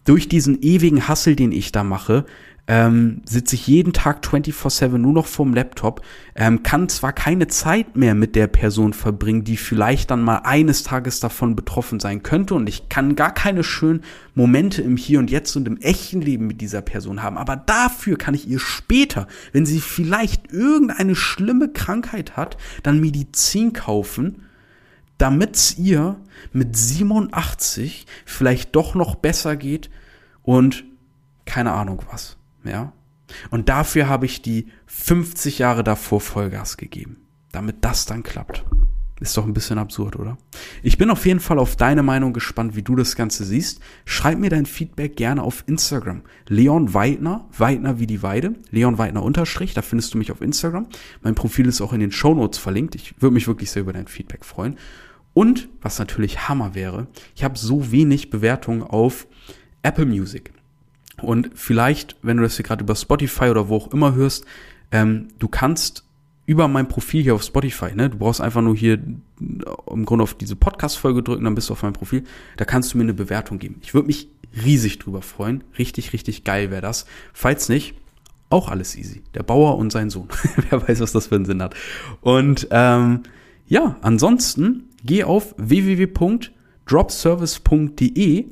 durch 0.05 0.29
diesen 0.29 0.63
ewigen 0.63 1.09
Hassel, 1.09 1.37
den 1.37 1.53
ich 1.53 1.73
da 1.73 1.85
mache, 1.85 2.25
ähm, 2.71 3.23
sitze 3.25 3.57
ich 3.57 3.67
jeden 3.67 3.93
Tag 3.93 4.25
24-7 4.25 4.97
nur 4.97 5.13
noch 5.13 5.27
vorm 5.27 5.55
Laptop, 5.55 6.03
ähm, 6.37 6.63
kann 6.63 6.89
zwar 6.89 7.13
keine 7.13 7.49
Zeit 7.49 7.97
mehr 7.97 8.15
mit 8.15 8.37
der 8.37 8.47
Person 8.47 8.93
verbringen, 8.93 9.43
die 9.43 9.57
vielleicht 9.57 10.13
dann 10.13 10.23
mal 10.23 10.43
eines 10.45 10.85
Tages 10.85 11.19
davon 11.19 11.57
betroffen 11.57 11.99
sein 11.99 12.23
könnte 12.23 12.55
und 12.55 12.69
ich 12.69 12.89
kann 12.89 13.17
gar 13.17 13.35
keine 13.35 13.65
schönen 13.65 14.05
Momente 14.37 14.83
im 14.83 14.97
Hier 14.97 15.19
und 15.19 15.33
Jetzt 15.33 15.57
und 15.57 15.67
im 15.67 15.79
echten 15.79 16.21
Leben 16.21 16.47
mit 16.47 16.61
dieser 16.61 16.81
Person 16.81 17.25
haben, 17.25 17.39
aber 17.39 17.57
dafür 17.57 18.17
kann 18.17 18.35
ich 18.35 18.47
ihr 18.47 18.61
später, 18.61 19.27
wenn 19.51 19.67
sie 19.67 19.81
vielleicht 19.81 20.53
irgendeine 20.53 21.17
schlimme 21.17 21.71
Krankheit 21.71 22.37
hat, 22.37 22.57
dann 22.85 23.01
Medizin 23.01 23.73
kaufen, 23.73 24.47
damit 25.19 25.57
es 25.57 25.77
ihr 25.77 26.21
mit 26.53 26.77
87 26.77 28.07
vielleicht 28.25 28.77
doch 28.77 28.95
noch 28.95 29.17
besser 29.17 29.57
geht 29.57 29.91
und 30.45 30.85
keine 31.47 31.73
Ahnung 31.73 32.05
was 32.13 32.37
ja. 32.65 32.93
Und 33.51 33.69
dafür 33.69 34.09
habe 34.09 34.27
ich 34.27 34.43
die 34.43 34.69
50 34.87 35.59
Jahre 35.59 35.85
davor 35.85 36.21
Vollgas 36.21 36.77
gegeben, 36.77 37.17
damit 37.53 37.77
das 37.85 38.07
dann 38.07 38.23
klappt. 38.23 38.65
Ist 39.21 39.37
doch 39.37 39.45
ein 39.45 39.53
bisschen 39.53 39.77
absurd, 39.77 40.17
oder? 40.17 40.39
Ich 40.83 40.97
bin 40.97 41.11
auf 41.11 41.27
jeden 41.27 41.41
Fall 41.41 41.59
auf 41.59 41.77
deine 41.77 42.03
Meinung 42.03 42.33
gespannt, 42.33 42.75
wie 42.75 42.83
du 42.83 42.97
das 42.97 43.17
Ganze 43.17 43.45
siehst. 43.45 43.81
Schreib 44.07 44.39
mir 44.39 44.49
dein 44.49 44.65
Feedback 44.65 45.15
gerne 45.15 45.43
auf 45.43 45.63
Instagram. 45.67 46.23
Leon 46.49 46.95
Weidner, 46.95 47.47
Weidner 47.57 48.01
wie 48.01 48.07
die 48.07 48.23
Weide, 48.23 48.55
Leon 48.71 48.97
Weidner 48.97 49.23
unterstrich, 49.23 49.75
da 49.75 49.83
findest 49.83 50.15
du 50.15 50.19
mich 50.19 50.33
auf 50.33 50.41
Instagram. 50.41 50.87
Mein 51.21 51.35
Profil 51.35 51.67
ist 51.67 51.83
auch 51.83 51.93
in 51.93 52.01
den 52.01 52.13
Show 52.13 52.35
Notes 52.35 52.59
verlinkt. 52.59 52.95
Ich 52.95 53.21
würde 53.21 53.35
mich 53.35 53.47
wirklich 53.47 53.71
sehr 53.71 53.83
über 53.83 53.93
dein 53.93 54.07
Feedback 54.07 54.43
freuen. 54.43 54.79
Und, 55.35 55.69
was 55.83 55.99
natürlich 55.99 56.49
Hammer 56.49 56.75
wäre, 56.75 57.07
ich 57.37 57.45
habe 57.45 57.59
so 57.59 57.93
wenig 57.93 58.31
Bewertungen 58.31 58.83
auf 58.83 59.29
Apple 59.83 60.07
Music. 60.07 60.53
Und 61.23 61.51
vielleicht, 61.55 62.17
wenn 62.23 62.37
du 62.37 62.43
das 62.43 62.57
hier 62.57 62.65
gerade 62.65 62.85
über 62.85 62.95
Spotify 62.95 63.51
oder 63.51 63.69
wo 63.69 63.77
auch 63.77 63.93
immer 63.93 64.15
hörst, 64.15 64.45
ähm, 64.93 65.29
du 65.39 65.49
kannst 65.49 66.05
über 66.47 66.67
mein 66.67 66.89
Profil 66.89 67.23
hier 67.23 67.35
auf 67.35 67.45
Spotify, 67.45 67.95
ne, 67.95 68.11
du 68.11 68.19
brauchst 68.19 68.41
einfach 68.41 68.61
nur 68.61 68.75
hier 68.75 68.99
im 69.39 70.05
Grunde 70.05 70.25
auf 70.25 70.35
diese 70.35 70.57
Podcast-Folge 70.57 71.23
drücken, 71.23 71.45
dann 71.45 71.55
bist 71.55 71.69
du 71.69 71.75
auf 71.75 71.85
meinem 71.85 71.93
Profil, 71.93 72.25
da 72.57 72.65
kannst 72.65 72.93
du 72.93 72.99
mir 72.99 73.05
eine 73.05 73.15
Bewertung 73.15 73.61
geben. 73.61 73.77
Ich 73.83 73.95
würde 73.95 74.09
mich 74.09 74.29
riesig 74.65 74.99
drüber 74.99 75.23
freuen. 75.23 75.63
Richtig, 75.79 76.13
richtig 76.13 76.43
geil 76.43 76.73
wäre 76.73 76.83
das. 76.83 77.07
Falls 77.33 77.69
nicht, 77.69 77.95
auch 78.49 78.69
alles 78.69 78.97
easy. 78.97 79.23
Der 79.35 79.45
Bauer 79.45 79.79
und 79.79 79.93
sein 79.93 80.11
Sohn. 80.11 80.27
Wer 80.71 80.89
weiß, 80.89 80.99
was 81.01 81.13
das 81.13 81.29
für 81.29 81.37
einen 81.37 81.45
Sinn 81.45 81.63
hat. 81.63 81.77
Und 82.21 82.67
ähm, 82.73 83.21
ja, 83.69 83.95
ansonsten 84.03 84.89
geh 85.05 85.23
auf 85.23 85.55
www.dropservice.de 85.57 88.47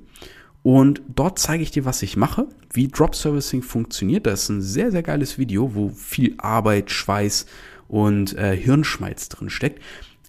und 0.62 1.03
dort 1.09 1.38
zeige 1.38 1.62
ich 1.62 1.71
dir, 1.71 1.85
was 1.85 2.03
ich 2.03 2.16
mache, 2.16 2.47
wie 2.73 2.88
Drop 2.88 3.14
Servicing 3.14 3.62
funktioniert. 3.62 4.27
Das 4.27 4.44
ist 4.44 4.49
ein 4.51 4.62
sehr, 4.62 4.90
sehr 4.90 5.03
geiles 5.03 5.38
Video, 5.38 5.75
wo 5.75 5.88
viel 5.88 6.35
Arbeit, 6.38 6.90
Schweiß 6.90 7.47
und 7.87 8.37
äh, 8.37 8.57
Hirnschmalz 8.57 9.29
drin 9.29 9.51
steckt. 9.51 9.83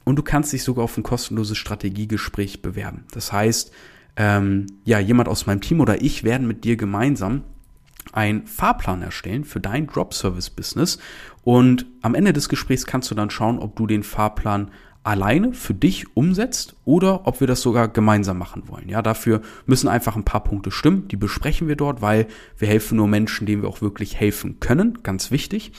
Und 0.06 0.16
du 0.16 0.24
kannst 0.24 0.54
dich 0.54 0.64
sogar 0.64 0.86
auf 0.86 0.98
ein 0.98 1.04
kostenloses 1.04 1.58
Strategiegespräch 1.58 2.62
bewerben. 2.62 3.04
Das 3.12 3.34
heißt, 3.34 3.72
ähm, 4.16 4.68
ja, 4.86 5.00
jemand 5.00 5.30
aus 5.30 5.46
meinem 5.46 5.62
Team 5.62 5.82
oder 5.82 6.02
ich 6.02 6.24
werden 6.24 6.48
mit 6.48 6.64
dir 6.64 6.78
gemeinsam 6.78 7.44
einen 8.12 8.48
Fahrplan 8.48 9.02
erstellen 9.02 9.44
für 9.44 9.60
dein 9.60 9.88
Drop 9.88 10.14
Service 10.14 10.50
Business. 10.50 11.00
Und 11.44 11.86
am 12.02 12.16
Ende 12.16 12.34
des 12.34 12.50
Gesprächs 12.50 12.86
kannst 12.86 13.12
du 13.12 13.16
dann 13.16 13.30
schauen, 13.30 13.60
ob 13.60 13.76
du 13.76 13.88
den 13.88 14.04
Fahrplan 14.04 14.72
alleine 15.10 15.54
für 15.54 15.74
dich 15.74 16.16
umsetzt 16.16 16.76
oder 16.86 17.26
ob 17.26 17.40
wir 17.40 17.48
das 17.48 17.62
sogar 17.62 17.88
gemeinsam 17.88 18.38
machen 18.38 18.64
wollen. 18.68 18.88
Ja, 18.88 19.02
dafür 19.02 19.42
müssen 19.66 19.88
einfach 19.88 20.16
ein 20.16 20.24
paar 20.24 20.44
Punkte 20.44 20.70
stimmen. 20.70 21.08
Die 21.08 21.16
besprechen 21.16 21.68
wir 21.68 21.76
dort, 21.76 22.04
weil 22.04 22.28
wir 22.60 22.68
helfen 22.68 22.98
nur 22.98 23.08
Menschen, 23.08 23.48
denen 23.48 23.64
wir 23.64 23.70
auch 23.70 23.82
wirklich 23.82 24.20
helfen 24.20 24.60
können. 24.60 25.00
Ganz 25.02 25.32
wichtig. 25.32 25.72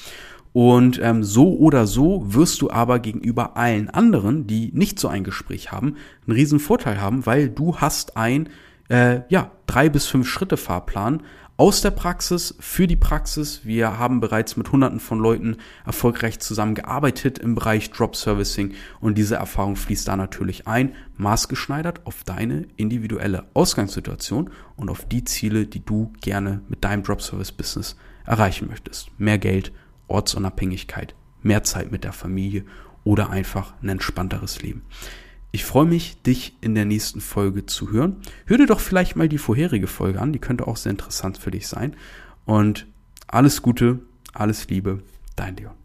Und 0.53 1.01
ähm, 1.01 1.23
so 1.23 1.57
oder 1.57 1.87
so 1.87 2.25
wirst 2.35 2.61
du 2.61 2.71
aber 2.71 2.99
gegenüber 2.99 3.57
allen 3.57 3.89
anderen, 3.89 4.49
die 4.49 4.73
nicht 4.75 4.99
so 4.99 5.07
ein 5.07 5.23
Gespräch 5.23 5.71
haben, 5.71 5.95
einen 6.27 6.37
riesen 6.37 6.59
Vorteil 6.59 7.01
haben, 7.01 7.25
weil 7.25 7.49
du 7.49 7.77
hast 7.77 8.17
ein 8.17 8.49
äh, 8.91 9.23
ja 9.29 9.51
drei 9.67 9.89
bis 9.89 10.07
fünf 10.07 10.29
Schritte 10.29 10.57
Fahrplan 10.57 11.23
aus 11.57 11.83
der 11.83 11.91
Praxis 11.91 12.55
für 12.59 12.87
die 12.87 12.97
Praxis. 12.97 13.65
Wir 13.65 13.99
haben 13.99 14.21
bereits 14.21 14.57
mit 14.57 14.73
hunderten 14.73 14.99
von 14.99 15.19
Leuten 15.19 15.59
erfolgreich 15.85 16.41
zusammengearbeitet 16.41 17.39
im 17.39 17.55
Bereich 17.55 17.91
Drop 17.91 18.17
Servicing 18.17 18.73
und 18.99 19.19
diese 19.19 19.37
Erfahrung 19.37 19.77
fließt 19.77 20.09
da 20.09 20.17
natürlich 20.17 20.67
ein, 20.67 20.95
maßgeschneidert 21.19 22.07
auf 22.07 22.25
deine 22.25 22.67
individuelle 22.77 23.45
Ausgangssituation 23.53 24.49
und 24.77 24.89
auf 24.89 25.07
die 25.07 25.25
Ziele, 25.25 25.67
die 25.67 25.85
du 25.85 26.13
gerne 26.23 26.63
mit 26.69 26.83
deinem 26.83 27.03
Drop 27.03 27.21
Service 27.21 27.53
Business 27.53 27.97
erreichen 28.25 28.69
möchtest. 28.69 29.11
Mehr 29.19 29.37
Geld, 29.37 29.71
Ortsunabhängigkeit, 30.09 31.15
mehr 31.43 31.63
Zeit 31.63 31.93
mit 31.93 32.05
der 32.05 32.15
Familie 32.15 32.65
oder 33.05 33.29
einfach 33.29 33.75
ein 33.83 33.91
entspannteres 33.91 34.63
Leben. 34.63 34.83
Ich 35.53 35.65
freue 35.65 35.87
mich, 35.87 36.23
dich 36.23 36.55
in 36.61 36.75
der 36.75 36.85
nächsten 36.85 37.21
Folge 37.21 37.67
zu 37.67 37.91
hören. 37.91 38.17
Hör 38.47 38.59
dir 38.59 38.67
doch 38.67 38.81
vielleicht 38.81 39.17
mal 39.17 39.29
die 39.29 39.39
vorherige 39.39 39.89
Folge 39.89 40.21
an, 40.21 40.33
die 40.33 40.39
könnte 40.39 40.67
auch 40.67 40.77
sehr 40.77 40.91
interessant 40.91 41.39
für 41.39 41.51
dich 41.51 41.67
sein. 41.67 41.97
Und 42.45 42.87
alles 43.27 43.61
Gute, 43.63 43.99
alles 44.33 44.69
Liebe, 44.69 45.03
dein 45.35 45.57
Leon. 45.57 45.80